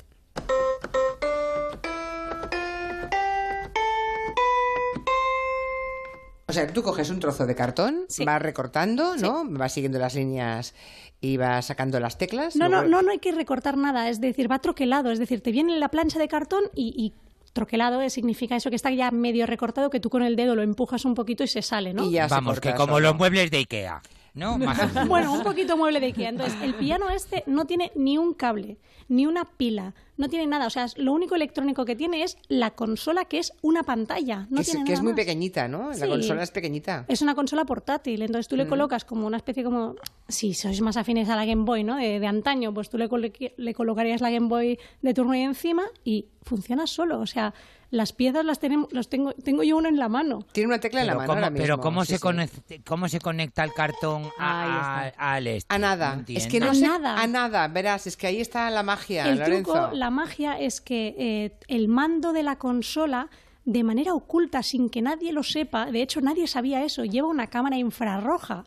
[6.49, 8.25] O sea, tú coges un trozo de cartón, Sí.
[8.25, 9.45] vas recortando, ¿no?
[9.47, 10.73] Vas siguiendo las líneas
[11.21, 12.55] y vas sacando las teclas.
[12.55, 15.41] No, no, luego- no, no hay que recortar nada, es decir, va troquelado, es decir,
[15.41, 17.13] te viene la plancha de cartón y, y
[17.53, 20.61] troquelado eh, significa eso que está ya medio recortado, que tú con el dedo lo
[20.63, 22.05] empujas un poquito y se sale, ¿no?
[22.05, 24.01] Y ya se Vamos, corta que como los muebles de Ikea,
[24.33, 24.57] ¿no?
[25.07, 26.29] Bueno, un poquito mueble de Ikea.
[26.29, 30.67] Entonces, el piano este no tiene ni un cable, ni una pila, no tiene nada.
[30.67, 34.45] O sea, lo único electrónico que tiene es la consola, que es una pantalla.
[34.51, 35.17] No que es, tiene que es muy más.
[35.17, 35.89] pequeñita, ¿no?
[35.89, 36.07] La Sí.
[36.07, 37.05] consola es pequeñita.
[37.07, 39.95] Es una consola portátil, entonces tú le colocas como una especie como,
[40.27, 41.95] si sois más afines a la Game Boy, ¿no?
[41.95, 43.09] De, de antaño, pues tú le,
[43.57, 47.19] le colocarías la Game Boy de turno y encima y funciona solo.
[47.19, 47.53] O sea,
[47.91, 50.45] las piezas las tenemos, los tengo, tengo yo una en la mano.
[50.51, 51.63] Tiene una tecla en la Pero mano ¿cómo, ahora mismo.
[51.63, 52.23] pero ¿cómo, sí, se sí.
[52.23, 55.73] conec- ¿cómo se conecta el cartón a, al este?
[55.73, 56.15] A nada.
[56.17, 56.81] No es que no A sé.
[56.85, 57.19] nada.
[57.19, 59.73] A nada, verás, es que ahí está la magia, el Lorenzo.
[59.73, 63.29] truco, la magia es que eh, el mando de la consola
[63.65, 67.47] de manera oculta, sin que nadie lo sepa, de hecho nadie sabía eso, lleva una
[67.47, 68.65] cámara infrarroja.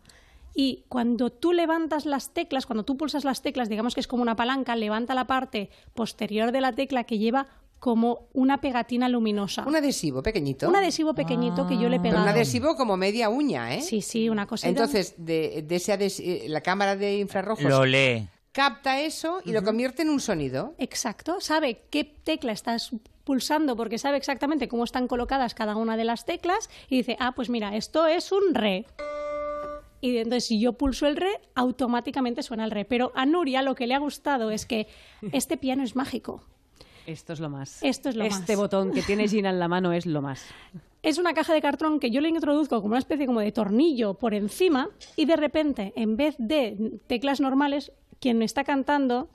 [0.55, 4.23] Y cuando tú levantas las teclas, cuando tú pulsas las teclas, digamos que es como
[4.23, 7.47] una palanca, levanta la parte posterior de la tecla que lleva
[7.81, 9.65] como una pegatina luminosa.
[9.67, 10.69] Un adhesivo pequeñito.
[10.69, 12.23] Un adhesivo pequeñito que yo le he Pero pegado.
[12.23, 13.81] un adhesivo como media uña, ¿eh?
[13.81, 14.69] Sí, sí, una cosita.
[14.69, 18.29] Entonces, de, de ese ades- eh, la cámara de infrarrojos Lo lee.
[18.53, 20.75] Capta eso y lo convierte en un sonido.
[20.79, 22.91] Exacto, sabe qué tecla estás
[23.25, 27.33] pulsando porque sabe exactamente cómo están colocadas cada una de las teclas y dice, ah,
[27.33, 28.87] pues mira, esto es un re.
[30.01, 32.85] Y entonces si yo pulso el re, automáticamente suena el re.
[32.85, 34.89] Pero a Nuria lo que le ha gustado es que
[35.33, 36.43] este piano es mágico.
[37.07, 37.83] Esto es lo más.
[37.83, 38.63] Esto es lo este más.
[38.63, 40.45] botón que tiene Gina en la mano es lo más.
[41.03, 44.15] Es una caja de cartón que yo le introduzco como una especie como de tornillo
[44.15, 47.91] por encima y de repente, en vez de teclas normales,
[48.23, 49.29] quien me está cantando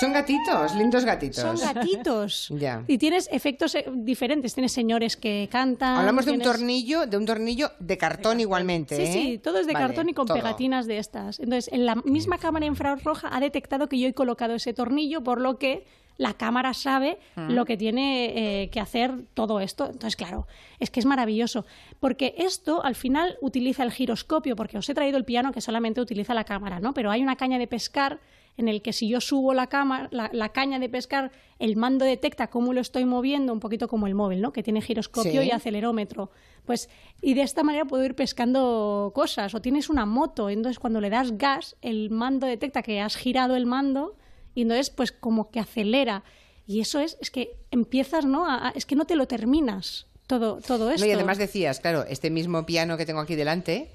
[0.00, 1.58] Son gatitos, lindos gatitos.
[1.58, 2.48] son gatitos.
[2.54, 2.84] Ya.
[2.86, 4.54] Y tienes efectos eh, diferentes.
[4.54, 5.98] Tienes señores que cantan.
[5.98, 8.96] Hablamos de un tornillo, de un tornillo de cartón igualmente.
[8.96, 9.12] Sí, ¿eh?
[9.12, 10.36] sí, todo es de Vale, cartón y con todo.
[10.36, 11.38] pegatinas de estas.
[11.38, 15.40] Entonces, en la misma cámara infrarroja ha detectado que yo he colocado ese tornillo, por
[15.40, 15.84] lo que
[16.16, 19.86] la cámara sabe lo que tiene eh, que hacer todo esto.
[19.86, 20.46] Entonces, claro,
[20.78, 21.66] es que es maravilloso.
[21.98, 26.00] Porque esto, al final, utiliza el giroscopio, porque os he traído el piano que solamente
[26.00, 26.94] utiliza la cámara, ¿no?
[26.94, 28.20] Pero hay una caña de pescar
[28.56, 32.04] en el que si yo subo la, cámara, la, la caña de pescar, el mando
[32.04, 34.52] detecta cómo lo estoy moviendo, un poquito como el móvil, ¿no?
[34.52, 35.48] Que tiene giroscopio Sí.
[35.48, 36.30] y acelerómetro.
[36.64, 36.88] Pues,
[37.20, 39.54] y de esta manera puedo ir pescando cosas.
[39.54, 43.56] O tienes una moto, entonces cuando le das gas, el mando detecta que has girado
[43.56, 44.16] el mando
[44.54, 46.22] y entonces pues como que acelera.
[46.66, 48.46] Y eso es, es que empiezas, ¿no?
[48.48, 51.04] A- a- es que no te lo terminas todo, todo esto.
[51.04, 53.90] No, y además decías, claro, este mismo piano que tengo aquí delante,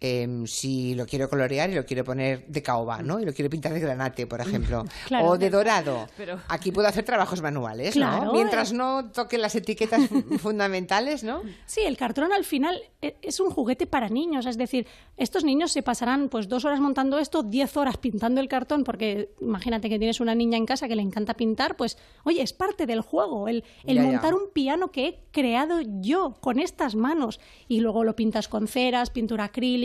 [0.00, 3.20] em, si lo quiero colorear y lo quiero poner de caoba, ¿no?
[3.20, 5.26] Y lo quiero pintar de granate, por ejemplo, Claro.
[5.28, 6.06] o de dorado.
[6.16, 8.32] Pero- Aquí puedo hacer trabajos manuales, Claro, ¿no?
[8.32, 8.74] Mientras eh.
[8.74, 11.42] no toque las etiquetas fu- fundamentales, ¿no?
[11.66, 15.72] Sí, el cartón al final e- es un juguete para niños, es decir, estos niños
[15.72, 19.98] se pasarán pues dos horas montando esto, diez horas pintando el cartón, porque imagínate que
[19.98, 23.48] tienes una niña en casa que le encanta pintar, pues oye, es parte del juego,
[23.48, 24.08] el, el Ya, ya.
[24.10, 28.66] montar un piano que he creado yo con estas manos y luego lo pintas con
[28.68, 29.83] ceras, pintura acrílica,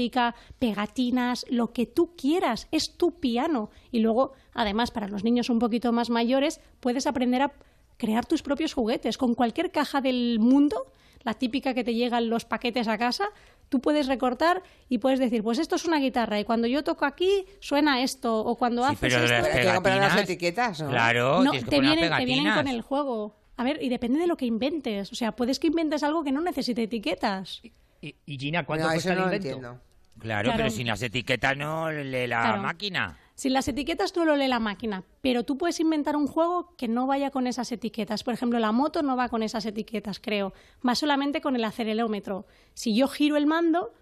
[0.59, 5.59] pegatinas, lo que tú quieras, es tu piano y luego, además, para los niños un
[5.59, 7.51] poquito más mayores, puedes aprender a
[7.97, 9.17] crear tus propios juguetes.
[9.17, 10.85] Con cualquier caja del mundo,
[11.23, 13.25] la típica que te llegan los paquetes a casa,
[13.67, 17.05] tú puedes recortar y puedes decir, pues esto es una guitarra y cuando yo toco
[17.05, 19.63] aquí suena esto o cuando Sí, haces pero esto...
[19.65, 20.89] las comprar las etiquetas, ¿no?
[20.89, 23.35] Claro, No, que te poner vienen, te vienen con el juego.
[23.57, 25.11] A ver, y depende de lo que inventes.
[25.11, 27.61] O sea, puedes que inventes algo que no necesite etiquetas.
[28.01, 29.47] Y, y Gina, ¿cuánto No, cuesta eso el invento?
[29.49, 29.81] entiendo.
[30.19, 30.57] Claro, Claro.
[30.57, 32.61] pero sin las etiquetas no lee la Claro.
[32.61, 33.17] máquina.
[33.35, 36.87] Sin las etiquetas tú lo lee la máquina, pero tú puedes inventar un juego que
[36.89, 38.23] no vaya con esas etiquetas.
[38.23, 40.53] Por ejemplo, la moto no va con esas etiquetas, creo.
[40.85, 42.45] Va solamente con el acelerómetro.
[42.73, 43.93] Si yo giro el mando,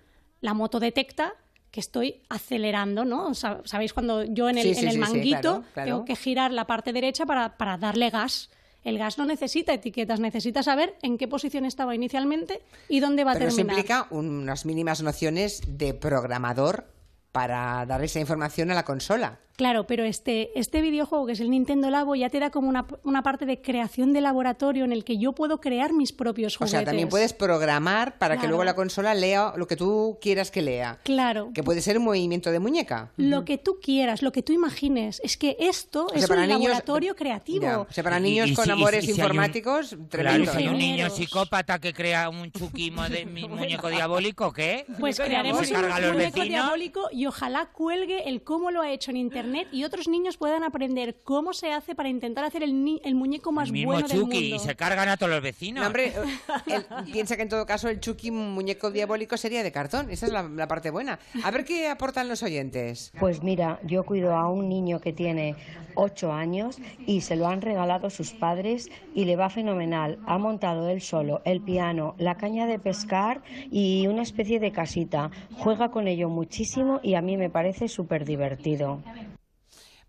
[0.42, 1.34] la moto detecta
[1.70, 3.36] que estoy acelerando, ¿no?
[3.36, 5.88] Sa- ¿Sabéis cuando yo en el, Sí, sí, en el sí, sí, manguito claro, claro.
[5.92, 8.50] tengo que girar la parte derecha para, para darle gas?
[8.88, 13.32] El gas no necesita etiquetas, necesita saber en qué posición estaba inicialmente y dónde va
[13.32, 13.80] a Pero eso terminar.
[13.80, 16.88] implica unas mínimas nociones de programador
[17.34, 19.40] para dar esa información a la consola.
[19.58, 22.86] Claro, pero este, este videojuego, que es el Nintendo Labo, ya te da como una,
[23.04, 26.60] una parte de creación de laboratorio en el que yo puedo crear mis propios O
[26.60, 26.72] juguetes.
[26.80, 28.50] sea, también puedes programar para que Claro.
[28.50, 31.00] luego la consola lea lo que tú quieras que lea.
[31.04, 31.50] Claro.
[31.56, 33.12] Que puede ser un movimiento de muñeca.
[33.18, 35.20] Lo que tú quieras, lo que tú imagines.
[35.24, 37.62] Es que esto sea, es para un niños- laboratorio creativo.
[37.64, 40.52] Ya, O sea, para niños y con si- amores si un- informáticos, Claro, tremendo.
[40.52, 43.48] si hay un niño psicópata que crea un chuki de mi
[43.82, 44.86] muñeco diabólico, ¿qué?
[45.00, 49.18] Pues ¿Se crearemos un muñeco diabólico y ojalá cuelgue el cómo lo ha hecho en
[49.18, 53.16] internet y otros niños puedan aprender cómo se hace para intentar hacer el, ni- el
[53.16, 54.56] muñeco más El mismo bueno del chuki mundo.
[54.56, 55.82] y se cargan a todos los vecinos.
[55.82, 56.14] No, hombre,
[56.68, 60.10] él piensa que en todo caso el Chucky muñeco diabólico sería de cartón.
[60.10, 61.20] Esa es la, la parte buena.
[61.44, 63.12] A ver qué aportan los oyentes.
[63.20, 65.56] Pues mira, yo cuido a un niño que tiene
[65.96, 70.20] 8 años y se lo han regalado sus padres y le va fenomenal.
[70.28, 75.32] Ha montado él solo el piano, la caña de pescar y una especie de casita.
[75.58, 79.02] Juega con ello muchísimo y a mí me parece súper divertido.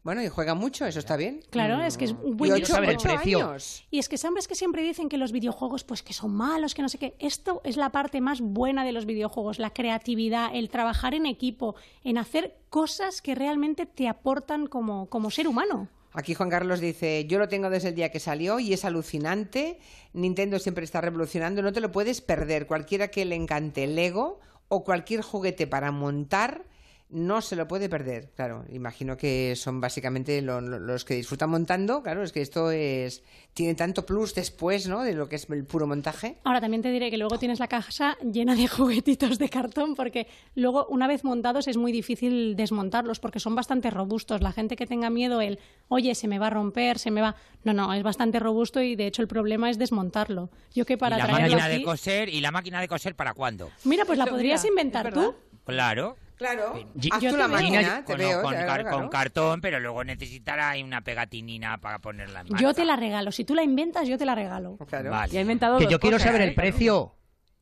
[0.09, 1.43] Bueno, y juega mucho, eso está bien.
[1.51, 3.47] Claro, es que es un Y buen ocho, saber el ocho precio.
[3.51, 3.85] años.
[3.91, 6.81] Y es que sabes que siempre dicen que los videojuegos pues que son malos, que
[6.81, 7.15] no sé qué.
[7.19, 11.75] Esto es la parte más buena de los videojuegos, la creatividad, el trabajar en equipo,
[12.05, 15.91] en hacer cosas que realmente te aportan como, como ser humano.
[16.15, 19.79] Aquí Juan Carlos dice, yo lo tengo desde el día que salió y es alucinante.
[20.15, 22.67] Nintendo siempre está revolucionando, no te lo puedes perder.
[22.67, 26.65] Cualquiera que le encante Lego o cualquier juguete para montar,
[27.11, 28.31] no se lo puede perder.
[28.37, 32.03] Claro, imagino que son básicamente lo- lo- los que disfrutan montando.
[32.03, 33.23] Claro, es que esto es
[33.55, 35.03] tiene tanto plus después, ¿no?
[35.03, 36.37] De lo que es el puro montaje.
[36.45, 40.27] Ahora también te diré que luego tienes la casa llena de juguetitos de cartón porque
[40.55, 44.43] luego una vez montados es muy difícil desmontarlos porque son bastante robustos.
[44.43, 47.35] La gente que tenga miedo el, oye, se me va a romper, se me va...
[47.65, 50.51] No, no, es bastante robusto y de hecho el problema es desmontarlo.
[50.75, 53.71] Yo que para y la máquina de coser, ¿y la máquina de coser para cuándo?
[53.85, 55.35] Mira, pues la podrías mira, inventar tú.
[55.65, 56.17] Claro.
[56.39, 56.75] Claro,
[57.13, 58.43] haz yo tú la máquina, te con, veo.
[58.43, 58.97] con claro, car- claro.
[58.99, 62.63] con cartón, pero luego necesitará una pegatinina para ponerla en marcha.
[62.63, 63.33] Yo te la regalo.
[63.33, 64.77] Si tú la inventas, yo te la regalo.
[64.89, 65.11] Claro.
[65.11, 65.41] Vale.
[65.41, 66.45] Inventado Que yo quiero saber ¿eh?
[66.45, 67.15] el precio.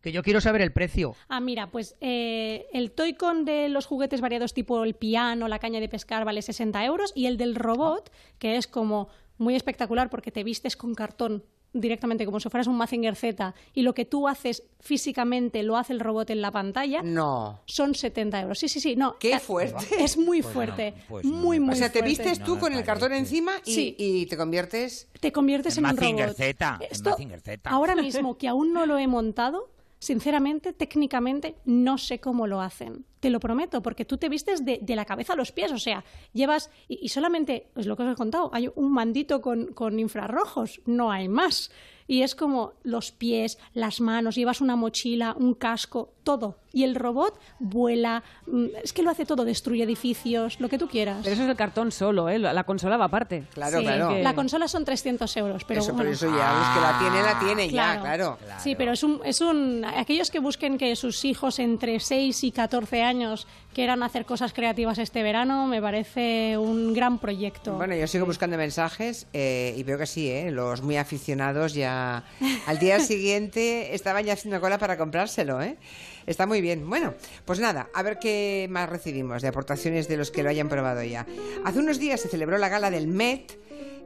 [0.02, 1.16] Que yo quiero saber el precio.
[1.28, 5.80] Ah, mira, pues eh, el Toy-Con de los juguetes variados tipo el piano, la caña
[5.80, 9.08] de pescar vale 60 euros y el del robot, que es como
[9.38, 11.44] muy espectacular porque te vistes con cartón
[11.80, 15.92] directamente como si fueras un Mazinger Z y lo que tú haces físicamente lo hace
[15.92, 17.60] el robot en la pantalla, No.
[17.66, 18.58] son 70 euros.
[18.58, 19.16] Sí, sí, sí, no.
[19.18, 19.84] Qué fuerte.
[19.98, 20.94] Es muy Pues no, fuerte.
[21.08, 22.08] pues no muy, muy O sea, te fuerte.
[22.22, 23.96] vistes tú con el cartón encima y, Sí.
[23.98, 25.08] y te conviertes...
[25.20, 26.36] te conviertes En en, un Mazinger robot.
[26.36, 27.70] Z, en Esto, Mazinger Z.
[27.70, 33.04] ahora mismo que aún no lo he montado, sinceramente, técnicamente, no sé cómo lo hacen.
[33.20, 35.78] Te lo prometo, porque tú te vistes de, de la cabeza a los pies, o
[35.78, 39.98] sea, llevas, y, solamente, es lo que os he contado, hay un mandito con, con
[39.98, 41.70] infrarrojos, no hay más.
[42.08, 46.56] Y es como los pies, las manos, llevas una mochila, un casco, todo.
[46.72, 50.88] Y el robot vuela, mm, es que lo hace todo, destruye edificios, lo que tú
[50.88, 51.18] quieras.
[51.22, 52.38] Pero eso es el cartón solo, ¿eh?
[52.38, 53.44] La la consola va aparte.
[53.54, 54.08] Claro, Sí, claro.
[54.10, 55.98] que- La consola son 300 euros, pero eso, bueno.
[56.04, 58.38] pero eso ya, es que la tiene, la tiene ya, claro.
[58.62, 59.84] Sí, pero es un, es un...
[59.84, 64.96] Aquellos que busquen que sus hijos entre 6 y 14 años quieran hacer cosas creativas
[64.96, 67.74] este verano, me parece un gran proyecto.
[67.74, 70.50] Bueno, yo sigo buscando mensajes eh, y veo que sí, ¿eh?
[70.50, 72.24] los muy aficionados ya
[72.66, 75.60] al día siguiente estaban ya haciendo cola para comprárselo.
[75.60, 75.76] ¿eh?
[76.24, 76.88] Está muy bien.
[76.88, 77.12] Bueno,
[77.44, 81.02] pues nada, a ver qué más recibimos de aportaciones de los que lo hayan probado
[81.02, 81.26] ya.
[81.62, 83.58] Hace unos días se celebró la gala del Met,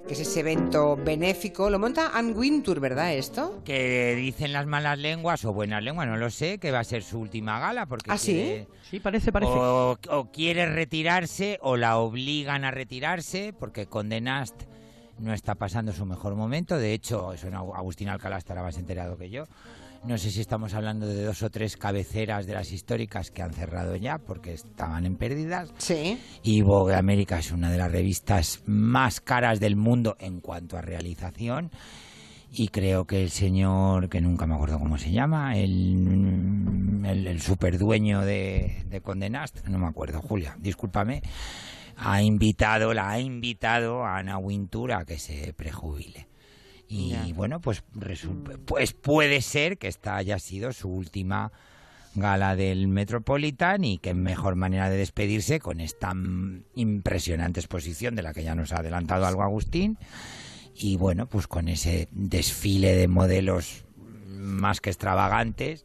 [0.07, 1.71] que es ese evento benéfico.
[1.71, 3.63] Lo monta Anne Wintour, ¿verdad esto?
[3.65, 7.03] Que dicen las malas lenguas o buenas lenguas, no lo sé, que va a ser
[7.03, 8.33] su última gala porque ¿Ah, sí?
[8.33, 9.53] quiere- Sí, parece, parece.
[9.53, 14.63] O, o quiere retirarse o la obligan a retirarse porque Condé Nast
[15.19, 16.77] no está pasando su mejor momento.
[16.77, 19.45] De hecho, eso en Agu- Agustín Alcalá estará más enterado que yo.
[20.03, 23.53] No sé si estamos hablando de dos o tres cabeceras de las históricas que han
[23.53, 25.73] cerrado ya porque estaban en pérdidas.
[25.77, 26.19] Sí.
[26.43, 30.81] Y Vogue América es una de las revistas más caras del mundo en cuanto a
[30.81, 31.71] realización.
[32.51, 37.41] Y creo que el señor, que nunca me acuerdo cómo se llama, el, el, el
[37.41, 41.23] superdueño de, de Condé Nast, no me acuerdo, Julia, discúlpame,
[41.97, 46.30] ha invitado, la ha invitado a Ana Wintour a que se prejubile.
[46.93, 47.85] Y bueno, pues,
[48.65, 51.53] pues puede ser que esta haya sido su última
[52.17, 58.23] gala del Metropolitan y qué mejor manera de despedirse con esta mm, impresionante exposición de
[58.23, 59.99] la que ya nos ha adelantado algo Agustín.
[60.75, 63.85] Y bueno, pues con ese desfile de modelos
[64.27, 65.85] más que extravagantes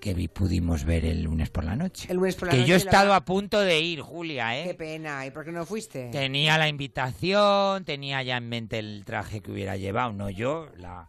[0.00, 2.06] que vi- pudimos ver el lunes por la noche.
[2.10, 4.58] El lunes por la que noche yo he la- estado a punto de ir, Julia,
[4.58, 4.64] ¿eh?
[4.68, 5.26] Qué pena.
[5.26, 6.08] ¿Y por qué no fuiste?
[6.10, 11.08] Tenía la invitación, tenía ya en mente el traje que hubiera llevado, no yo, la,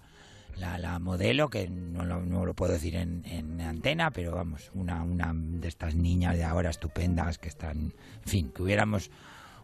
[0.58, 4.71] la, la modelo, que no lo, no lo puedo decir en, en antena, pero vamos,
[4.73, 7.93] una, una de estas niñas de ahora estupendas que están, en
[8.25, 9.10] fin, que hubiéramos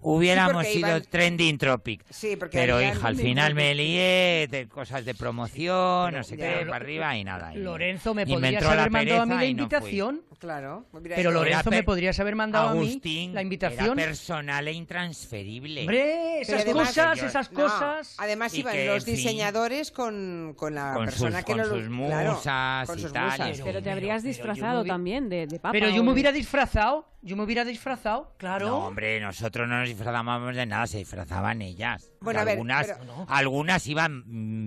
[0.01, 2.03] hubiéramos sido iban- trending tropic.
[2.09, 6.59] Sí, porque Pero hija, al final me lié de cosas de promoción, no sé ya.
[6.59, 7.53] qué, para arriba y nada.
[7.53, 10.21] y- Lorenzo, me podrías la haber mandado a mí la y no invitación.
[10.37, 10.85] Claro.
[11.01, 13.95] mira, Pero Lorenzo Era me podrías haber mandado Agustín a mí la Era invitación.
[13.95, 15.81] personal e intransferible.
[15.81, 18.15] Hombre, esas además- cosas, esas No, cosas.
[18.17, 21.65] además iban que, los fin, diseñadores con, con la con persona sus- que con lo
[21.69, 23.59] sus claro, musas con y sus tal, musas.
[23.59, 25.71] y- Pero te habrías disfrazado también de, de papa.
[25.71, 28.67] Pero yo me hubiera disfrazado, yo me hubiera disfrazado, claro.
[28.67, 32.11] No, hombre, nosotros no nos disfrazábamos de nada, se disfrazaban ellas.
[32.21, 34.23] Bueno, a ver, algunas, pero- algunas iban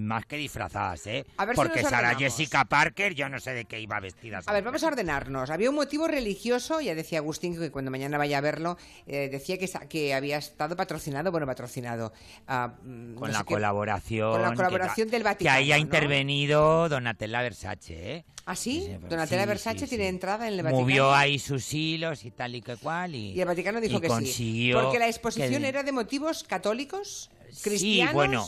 [0.07, 1.25] más que disfrazadas, ¿eh?
[1.39, 2.37] A ver si Porque nos Sara ordenamos.
[2.37, 4.41] Jessica Parker, yo no sé de qué iba vestida.
[4.47, 5.51] A ver, vamos a ordenarnos.
[5.51, 9.57] Había un motivo religioso, ya decía Agustín que cuando mañana vaya a verlo, eh, decía
[9.59, 12.13] que, sa- que había estado patrocinado, bueno, patrocinado.
[12.47, 14.33] ah, mm, Con no la qué- colaboración.
[14.33, 15.55] Con la que colaboración ta- del Vaticano.
[15.57, 15.83] Que ahí ha ¿no?
[15.83, 18.25] intervenido Donatella Versace, ¿eh?
[18.51, 18.85] ¿Ah, sí?
[18.87, 20.09] Sí, Donatella sí, Versace sí, tiene sí.
[20.09, 20.81] entrada en el Vaticano.
[20.81, 23.15] Movió ahí sus hilos y tal y que cual.
[23.15, 24.71] Y, Y el Vaticano dijo que sí.
[24.73, 28.15] Porque la exposición que- era de motivos católicos, Sí, cristianos.
[28.15, 28.47] bueno.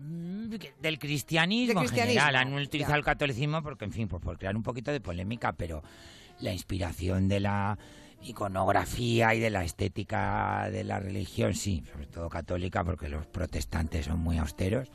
[0.00, 2.08] mm, Del cristianismo, Del en general.
[2.26, 2.98] cristianismo, Han utilizado ya.
[2.98, 5.82] el catolicismo porque, en fin, pues por crear un poquito de polémica, pero
[6.40, 7.78] la inspiración de la
[8.22, 14.06] iconografía y de la estética de la religión, sí, sobre todo católica, porque los protestantes
[14.06, 14.88] son muy austeros,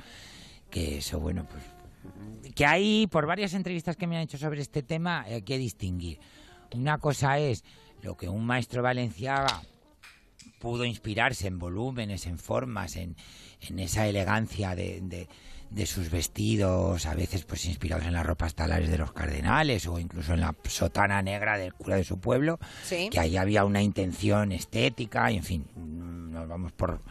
[0.69, 1.63] que eso, bueno, pues
[2.55, 6.19] que hay, por varias entrevistas que me han hecho sobre este tema, hay que distinguir.
[6.73, 7.63] Una cosa es
[8.01, 9.61] lo que un maestro valenciaga
[10.59, 13.15] pudo inspirarse en volúmenes, en formas, en,
[13.61, 15.27] en esa elegancia de, de-
[15.73, 19.99] de sus vestidos, a veces pues inspirados en las ropas talares de los cardenales o
[19.99, 23.09] incluso en la sotana negra del cura de su pueblo, Sí.
[23.09, 27.01] que ahí había una intención estética, y en fin, nos vamos por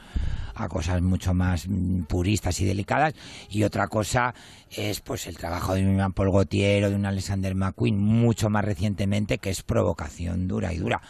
[0.54, 3.14] a cosas mucho más mm, puristas y delicadas
[3.48, 4.34] y otra cosa
[4.70, 8.50] es pues el trabajo de un Jean Paul Gaultier o de un Alexander McQueen mucho
[8.50, 11.00] más recientemente que es provocación dura y dura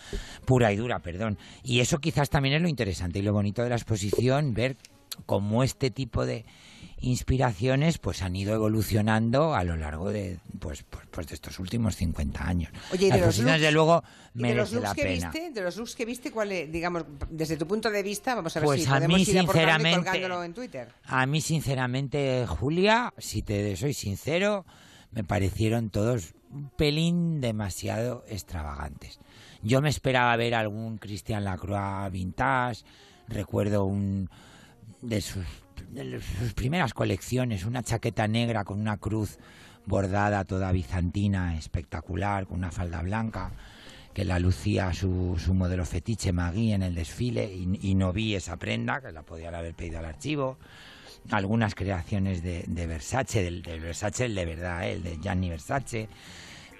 [0.44, 3.70] pura y dura perdón y eso quizás también es lo interesante y lo bonito de
[3.70, 4.76] la exposición ver
[5.26, 6.44] cómo este tipo de
[7.02, 11.96] inspiraciones pues han ido evolucionando a lo largo de pues pues, pues de estos últimos
[11.96, 14.02] 50 años Oye, y de los looks- desde luego
[14.34, 16.72] ¿Y de los looks la que pena viste, de los looks que viste, cuál es,
[16.72, 19.26] digamos, desde tu punto de vista, vamos a ver Pues si a podemos mí, ir
[19.40, 20.88] sinceramente, colgándolo en Twitter.
[21.04, 24.64] A mí, sinceramente, Julia, si te soy sincero,
[25.10, 29.18] me parecieron todos un pelín demasiado extravagantes.
[29.62, 32.84] Yo me esperaba ver algún Christian Lacroix vintage,
[33.28, 34.30] recuerdo un
[35.02, 35.44] de sus, de
[36.38, 39.38] sus primeras colecciones, una chaqueta negra con una cruz
[39.86, 43.52] bordada toda bizantina, espectacular, con una falda blanca,
[44.14, 48.34] que la lucía su, su modelo fetiche Magui en el desfile y, y no vi
[48.34, 50.58] esa prenda, que la podían haber pedido al archivo.
[51.30, 54.92] Algunas creaciones de, de Versace, del, del Versace, el de verdad, ¿eh?
[54.92, 56.08] el de Gianni Versace.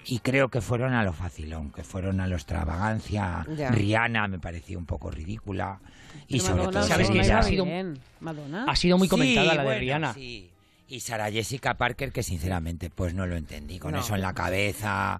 [0.05, 3.47] Y creo que fueron a lo facilón, que fueron a lo extravagancia.
[3.57, 3.71] Ya.
[3.71, 5.81] Rihanna me pareció un poco ridícula.
[6.29, 7.99] Y sobre Madonna, todo, ¿Sabes Madonna que ha sido- bien.
[8.21, 8.65] Madonna.
[8.69, 10.15] Ha sido muy comentada Sí, la de bueno, Rihanna.
[10.15, 10.49] sí.
[10.89, 13.79] Y Sara Jessica Parker, que sinceramente, pues no lo entendí.
[13.79, 14.01] Con No.
[14.01, 15.19] eso en la cabeza,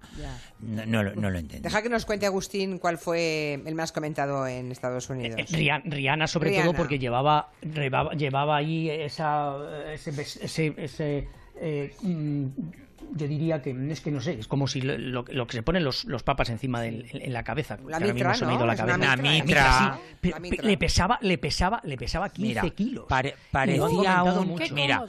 [0.59, 1.63] no, no lo- no lo entendí.
[1.63, 5.39] Deja que nos cuente Agustín cuál fue el más comentado en Estados Unidos.
[5.39, 6.65] Eh, Rihan- Rihanna, sobre Rihanna.
[6.65, 9.55] todo porque llevaba, llevaba, llevaba ahí esa,
[9.91, 10.11] ese,
[10.43, 11.27] ese, ese,
[11.59, 12.45] eh, mm,
[13.11, 15.63] yo diría que es que no sé, es como si lo, lo- lo que se
[15.63, 17.75] ponen los, los papas encima del- en, en la cabeza.
[17.77, 18.57] La que ahora mitra, mismo se me ha ¿no?
[18.59, 19.71] ido la Es una mitra, La mitra.
[19.77, 20.65] sí, La pero- mitra.
[20.67, 23.05] le pesaba, le pesaba, le pesaba 15 Mira, kilos.
[23.07, 24.73] pare- parecía un, mucho.
[24.73, 25.05] mira,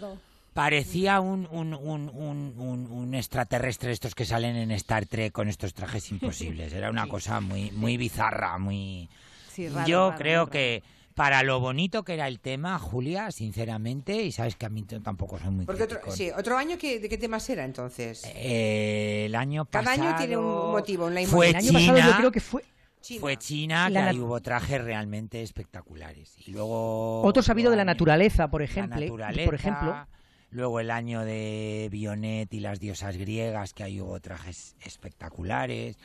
[0.52, 5.48] parecía un, un, un, un, un- un extraterrestre estos que salen en Star Trek con
[5.48, 6.72] estos trajes imposibles.
[6.72, 9.09] Era una cosa muy, muy bizarra, muy.
[9.52, 10.50] Sí, raro, Yo raro, creo raro.
[10.50, 10.83] que
[11.14, 15.38] para lo bonito que era el tema, Julia, sinceramente, y sabes que a mí tampoco
[15.38, 18.24] soy muy Porque otro, sí, otro año, que, ¿de qué temas era entonces?
[18.35, 22.11] Eh, el año Cada pasado año tiene un motivo, un fue el año China, pasado
[22.11, 22.64] yo creo que fue
[23.00, 23.20] China.
[23.20, 26.35] fue China, La que ahí hubo trajes realmente espectaculares.
[26.46, 30.07] Y luego otros ha habido de la naturaleza, por la ejemplo, naturaleza, por ejemplo.
[30.50, 35.96] Luego el año de Bionet y las diosas griegas, que ahí hubo trajes espectaculares.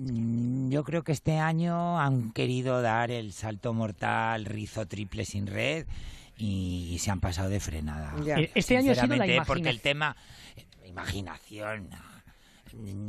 [0.00, 5.46] Mm, Yo creo que este año han querido dar el salto mortal rizo triple sin
[5.46, 5.86] red
[6.38, 8.14] y, se han pasado de frenada.
[8.24, 8.38] Ya.
[8.38, 10.16] Eh, Este año ha sido la Sinceramente, porque el tema
[10.56, 11.90] eh, imaginación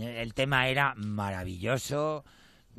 [0.02, 2.26] el tema era maravilloso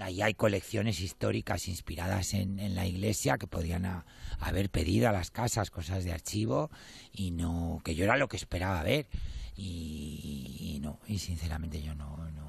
[0.00, 4.04] ahí hay colecciones históricas inspiradas en, en la iglesia que podían a-
[4.40, 6.70] haber pedido a las casas cosas de archivo
[7.12, 9.06] y no que yo era lo que esperaba ver
[9.54, 12.41] y, y no y sinceramente yo no no,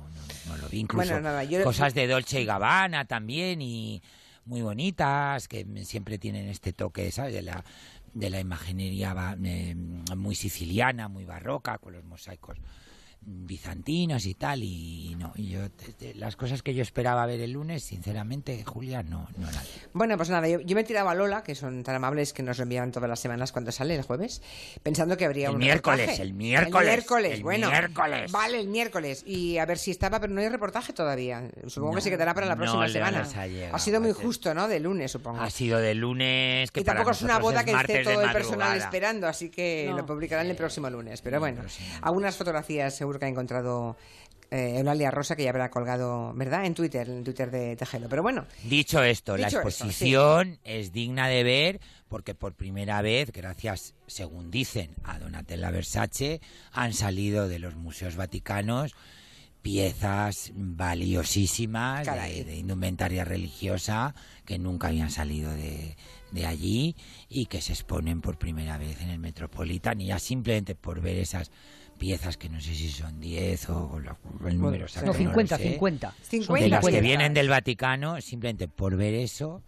[0.48, 4.02] no, lo vi incluso Bueno, nada, yo- cosas de Dolce y Gabbana también y
[4.46, 7.64] muy bonitas que siempre tienen este toque sabes de la
[8.14, 12.58] de la imaginería eh, muy siciliana muy barroca con los mosaicos
[13.26, 17.40] bizantinos y tal, y no, y yo, te- te- las cosas que yo esperaba ver
[17.42, 19.68] el lunes, sinceramente, Julia, no, no las.
[19.94, 22.44] Bueno, pues nada, yo, yo me he tirado a Lola, que son tan amables que
[22.44, 24.42] nos lo envían todas las semanas cuando sale el jueves,
[24.82, 26.22] pensando que habría El un miércoles, reportaje.
[26.24, 27.70] el miércoles, El miércoles, el bueno.
[27.70, 28.32] miércoles.
[28.32, 29.24] Vale, el miércoles.
[29.26, 31.50] Y a ver si estaba, pero no hay reportaje todavía.
[31.68, 33.30] Supongo No, que se quedará para la no próxima le semana.
[33.36, 34.68] ha llegado, ha sido muy justo, ¿no?
[34.68, 35.42] De lunes, supongo.
[35.42, 38.22] Ha sido de lunes, que y tampoco para es una boda es que esté todo
[38.22, 39.98] el personal esperando, así que No.
[39.98, 41.22] lo publicarán el próximo lunes.
[41.22, 41.62] Pero bueno,
[42.02, 43.96] algunas fotografías seguro que ha encontrado
[44.52, 46.66] eh, Eulalia Rosa, que ya habrá colgado, ¿verdad?
[46.66, 48.08] En Twitter, en Twitter de Tejelo.
[48.08, 53.32] Pero bueno, Dicho esto, la esto, exposición es digna de ver porque por primera vez,
[53.32, 56.40] gracias, según dicen, a Donatella Versace,
[56.72, 58.94] han salido de los museos vaticanos
[59.64, 64.14] piezas valiosísimas de, de indumentaria religiosa
[64.46, 65.96] que nunca habían salido de,
[66.32, 66.96] de allí
[67.30, 71.18] y que se exponen por primera vez en el Metropolitan y ya simplemente por ver
[71.18, 71.50] esas
[71.98, 74.18] piezas que no sé si son 10 o, la-
[74.48, 76.10] el número exacto No, lo 50, sé 50.
[76.12, 79.62] Son 50 de las que vienen del Vaticano, simplemente por ver eso.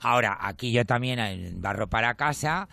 [0.00, 2.68] Ahora, aquí yo también en Barro para Casa,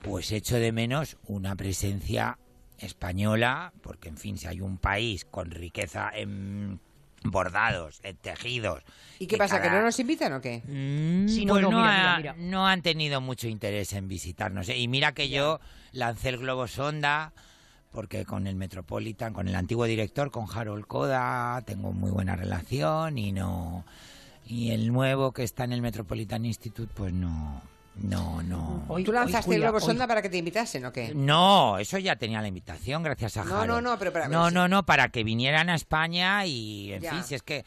[0.00, 2.38] pues echo de menos una presencia
[2.78, 6.80] española, porque en fin, si hay un país con riqueza en
[7.24, 8.82] bordados, en tejidos.
[9.20, 9.62] ¿y qué pasa?
[9.62, 10.62] ¿Que no nos invitan o qué?
[10.66, 12.50] Mm, Sí, no, pues no, no, mira, ha- mira, mira.
[12.50, 14.68] no han tenido mucho interés en visitarnos.
[14.68, 14.76] ¿eh?
[14.78, 15.60] Y mira que yo
[15.92, 17.32] lancé el globo sonda
[17.92, 23.18] porque con el Metropolitan, con el antiguo director, con Harold Koda, tengo muy buena relación
[23.18, 23.84] y no
[24.44, 27.62] y el nuevo que está en el Metropolitan Institute, pues no,
[27.96, 28.84] no, no.
[28.88, 31.12] Hoy- ¿Tú hoy, lanzaste Julia, el globo hoy- sonda para que te invitasen o qué?
[31.14, 33.82] No, eso ya tenía la invitación gracias a No, Harold.
[33.82, 37.12] no, no, pero para- No, no, no, para que vinieran a España y, en Ya.
[37.12, 37.64] fin, si es que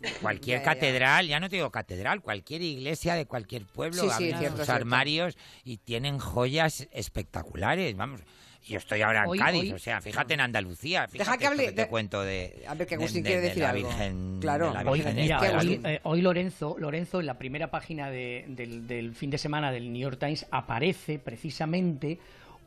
[0.20, 0.74] cualquier Ya, ya, ya.
[0.74, 4.56] catedral, ya no te digo catedral, cualquier iglesia de cualquier pueblo Sí, sí, abren cierto,
[4.58, 4.72] sus cierto.
[4.82, 8.20] armarios y tienen joyas espectaculares, vamos.
[8.66, 11.46] Yo estoy ahora en Hoy- Cádiz, hoy- o sea, fíjate en Andalucía, fíjate Deja que
[11.46, 13.70] hable- que te de- cuento de A ver, que Agustín de- quiere de decir la
[13.70, 13.86] algo.
[13.88, 14.68] Virgen, Claro.
[14.72, 15.58] de la Hoy, Virgen mira, ¿Qué, esta.
[15.58, 15.86] hoy, Agustín?
[15.86, 19.92] eh, hoy Lorenzo, Lorenzo en la primera página de- del, del fin de semana del
[19.92, 22.18] New York Times aparece precisamente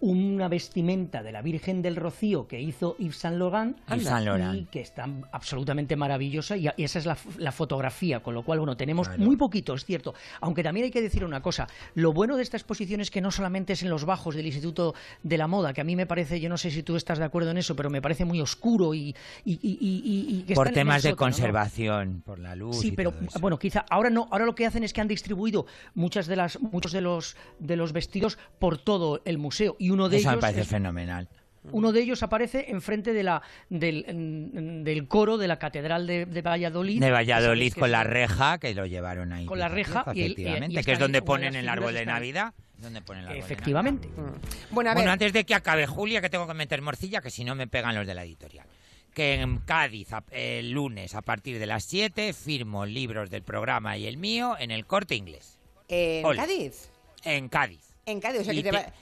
[0.02, 4.56] una vestimenta de la Virgen del Rocío que hizo Yves Saint Laurent, Yves Saint Laurent.
[4.62, 9.08] y que está absolutamente maravillosa y, esa es la, fotografía, con lo cual bueno tenemos
[9.10, 9.24] Claro.
[9.24, 12.56] muy poquito, es cierto, aunque también hay que decir una cosa, lo bueno de esta
[12.58, 14.94] exposición es que no solamente es en los bajos del Instituto
[15.24, 17.26] de la Moda, que a mí me parece, yo no sé si tú estás de
[17.26, 21.04] acuerdo en eso, pero me parece muy oscuro y, y- y- y- que por temas
[21.04, 21.32] de sótano, ¿no?
[21.36, 24.94] conservación, por la luz Sí, pero bueno, quizá ahora no, ahora lo que hacen es
[24.94, 29.38] que han distribuido muchas de las muchos de los de los vestidos por todo el
[29.38, 31.28] museo y uno de Eso me ellos parece es- fenomenal.
[31.72, 37.00] uno de ellos aparece enfrente de la del, coro de la catedral de, de Valladolid.
[37.00, 39.46] De Valladolid con la reja, que lo llevaron ahí.
[39.46, 42.06] Con la reja y efectivamente, y que es donde ponen el árbol de.
[42.06, 42.54] Navidad.
[42.78, 44.08] ¿Dónde ponen el árbol de Efectivamente.
[44.16, 44.38] Navidad?
[44.72, 45.02] Bueno, a ver.
[45.02, 47.68] Bueno, antes de que acabe Julia, que tengo que meter morcilla, que si no me
[47.68, 48.66] pegan los de la editorial.
[49.14, 54.08] Que en Cádiz, el lunes, a partir de las 7, firmo libros del programa y
[54.08, 55.60] el mío en el corte inglés.
[55.90, 56.38] ¿En Ole.
[56.38, 56.90] Cádiz?
[57.26, 57.96] En Cádiz.
[58.06, 58.94] En Cádiz, o sea que te, te- va-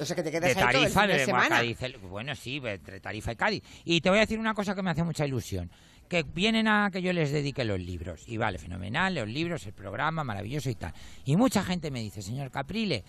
[0.00, 1.48] o sea que te quedas De ahí todo el Tarifa fin me de semana.
[1.56, 1.82] Cádiz.
[1.82, 3.62] el- Bueno, sí, entre Tarifa y Cádiz.
[3.84, 5.70] Y te voy a decir una cosa que me hace mucha ilusión.
[6.08, 8.24] Que vienen a que yo les dedique los libros.
[8.26, 10.92] Y vale, fenomenal, los libros, el programa, maravilloso y tal.
[11.24, 13.04] Y mucha gente me dice, señor Caprile,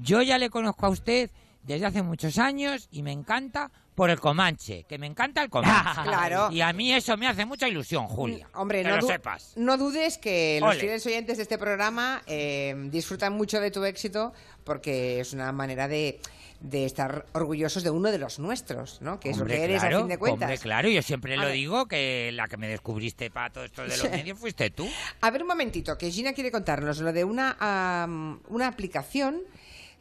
[0.00, 1.30] yo ya le conozco a usted
[1.64, 6.00] desde hace muchos años y me encanta por el Comanche, que me encanta el Comanche.
[6.04, 6.50] Claro.
[6.50, 8.48] Y a mí eso me hace mucha ilusión, Julia.
[8.54, 9.52] Hombre, que no, lo sepas.
[9.56, 10.80] no dudes que los Ole.
[10.80, 14.32] fieles oyentes de este programa eh, disfrutan mucho de tu éxito
[14.64, 16.18] porque es una manera de,
[16.60, 19.20] de estar orgullosos de uno de los nuestros, ¿no?
[19.20, 20.48] Que es Hombre, lo que eres claro, a fin de cuentas.
[20.48, 23.88] Hombre, claro, yo siempre lo digo que la que me descubriste para todo esto de
[23.88, 24.88] los medios fuiste tú.
[25.20, 29.42] A ver un momentito, que Gina quiere contarnos lo de una, am, una aplicación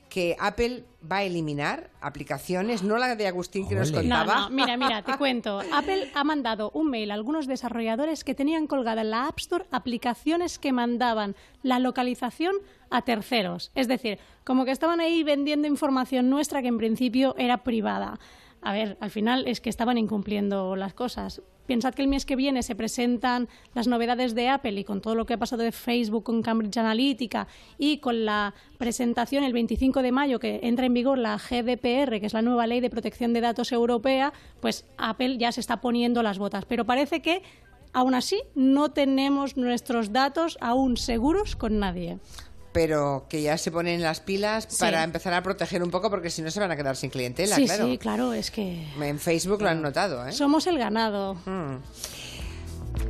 [0.09, 3.91] que Apple va a eliminar, aplicaciones, no la de Agustín que nos.
[3.91, 4.35] No, contaba.
[4.35, 5.61] no, mira, mira, te cuento.
[5.71, 9.65] Apple ha mandado un mail a algunos desarrolladores que tenían colgada en la App Store
[9.71, 12.55] aplicaciones que mandaban la localización
[12.89, 13.71] a terceros.
[13.75, 18.19] Es decir, como que estaban ahí vendiendo información nuestra que en principio era privada.
[18.61, 21.41] A ver, al final es que estaban incumpliendo las cosas.
[21.69, 25.13] Pensad que el mes que viene se presentan las novedades de Apple y con todo
[25.13, 27.47] lo que ha pasado de Facebook con Cambridge Analytica
[27.77, 32.25] y con la presentación el 25 de mayo que entra en vigor la GDPR, que
[32.25, 36.23] es la nueva ley de protección de datos europea, pues Apple ya se está poniendo
[36.23, 36.65] las botas.
[36.65, 37.43] Pero parece que
[37.93, 42.17] aún así no tenemos nuestros datos aún seguros con nadie.
[42.81, 44.77] Pero que ya se ponen las pilas Sí.
[44.79, 47.57] para empezar a proteger un poco porque si no se van a quedar sin clientela,
[47.57, 47.85] sí, claro.
[47.87, 50.31] sí, claro, es que En Facebook lo han notado, ¿eh?
[50.31, 51.33] somos el ganado.
[51.45, 51.75] Mm.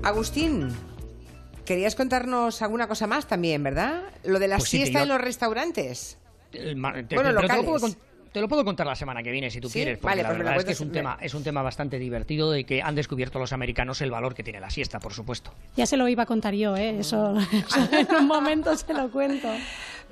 [0.02, 0.70] Agustín,
[1.66, 4.02] querías contarnos alguna cosa más también, ¿verdad?
[4.24, 6.18] Lo de la Pues sí, siesta yo- en los restaurantes.
[6.52, 7.66] El mar- te- Bueno, te locales.
[7.66, 7.88] puedo
[8.32, 9.74] te lo puedo contar la semana que viene si tú ¿Sí?
[9.80, 12.00] quieres, porque Vale, la pues verdad es que es un, tema, es un tema bastante
[12.00, 15.54] divertido de que han descubierto los americanos el valor que tiene la siesta, por supuesto.
[15.76, 17.00] Ya se lo iba a contar yo, ¿eh?
[17.00, 19.48] Eso, eso en un momento se lo cuento.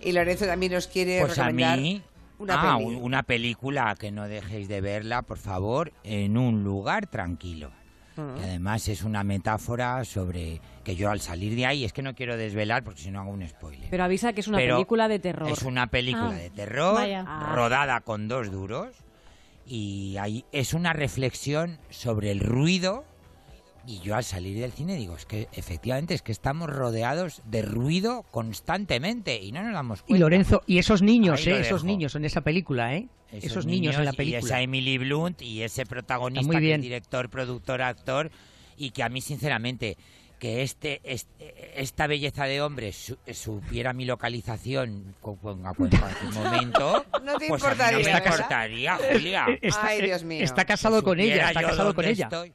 [0.01, 2.01] Y Lorenzo también nos quiere Pues a recomendar mí,
[2.39, 2.85] una ah, peli.
[2.89, 7.71] un- una película que no dejéis de verla, por favor, en un lugar tranquilo.
[8.17, 12.15] Y además es una metáfora sobre que yo al salir de ahí, es que no
[12.15, 13.89] quiero desvelar porque si no hago un spoiler.
[13.89, 15.49] Pero avisa que es una Pero película de terror.
[15.49, 17.23] Es una película Ah, de terror, vaya.
[17.27, 17.53] Ah.
[17.55, 18.89] rodada con dos duros,
[19.65, 23.03] y ahí es una reflexión sobre el ruido.
[23.87, 27.61] Y yo al salir del cine digo, es que efectivamente es que estamos rodeados de
[27.61, 30.17] ruido constantemente y no nos damos cuenta.
[30.17, 31.59] Y Lorenzo, y esos niños, Ahí ¿eh?
[31.61, 33.07] Esos niños en esa película, ¿eh?
[33.31, 34.39] Esos, niños, en la Y película.
[34.39, 38.29] esa Emily Blunt y ese protagonista que es director, productor, actor
[38.77, 39.97] y que a mí sinceramente
[40.39, 45.35] que este, este- esta belleza de hombre su- supiera mi localización con,
[45.75, 49.45] cualquier momento, No te pues a mí importaría, no me importaría, Julia.
[49.61, 50.43] Está, Ay, eh, Dios mío.
[50.43, 52.25] está casado Si con ella, está casado con ella.
[52.25, 52.53] estoy.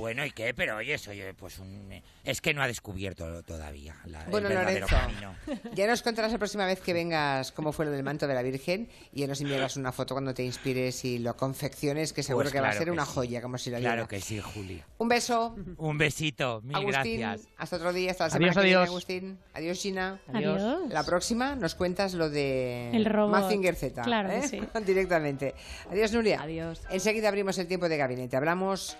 [0.00, 0.54] Bueno, ¿y qué?
[0.54, 2.02] Pero oye, soy pues un...
[2.24, 5.34] Es que no ha descubierto todavía la, el Bueno, verdadero Lorenzo, camino.
[5.74, 8.42] ya nos contarás la próxima vez que vengas cómo fue lo del manto de la
[8.42, 12.44] Virgen y ya nos enviarás una foto cuando te inspires y lo confecciones, que seguro
[12.44, 13.12] Pues que va a claro ser una sí.
[13.14, 14.08] joya, como si lo Claro diera.
[14.08, 14.82] que sí, Juli.
[14.98, 17.20] Un beso, Un besito, mil Agustín.
[17.20, 17.48] gracias.
[17.58, 18.88] Hasta otro día, hasta la Adiós, semana viene, adiós.
[18.88, 19.38] Agustín.
[19.54, 20.20] Adiós, Gina.
[20.32, 20.62] Adiós.
[20.62, 20.90] Adiós.
[20.90, 23.30] La próxima nos cuentas lo de El robot.
[23.32, 24.02] Mazinger Z.
[24.02, 24.48] Claro que ¿eh?
[24.48, 24.60] sí.
[24.86, 25.54] Directamente.
[25.90, 26.40] Adiós, Nuria.
[26.42, 26.80] Adiós.
[26.90, 28.36] Enseguida abrimos el tiempo de gabinete.
[28.36, 28.96] Hablamos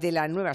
[0.00, 0.54] de la nueva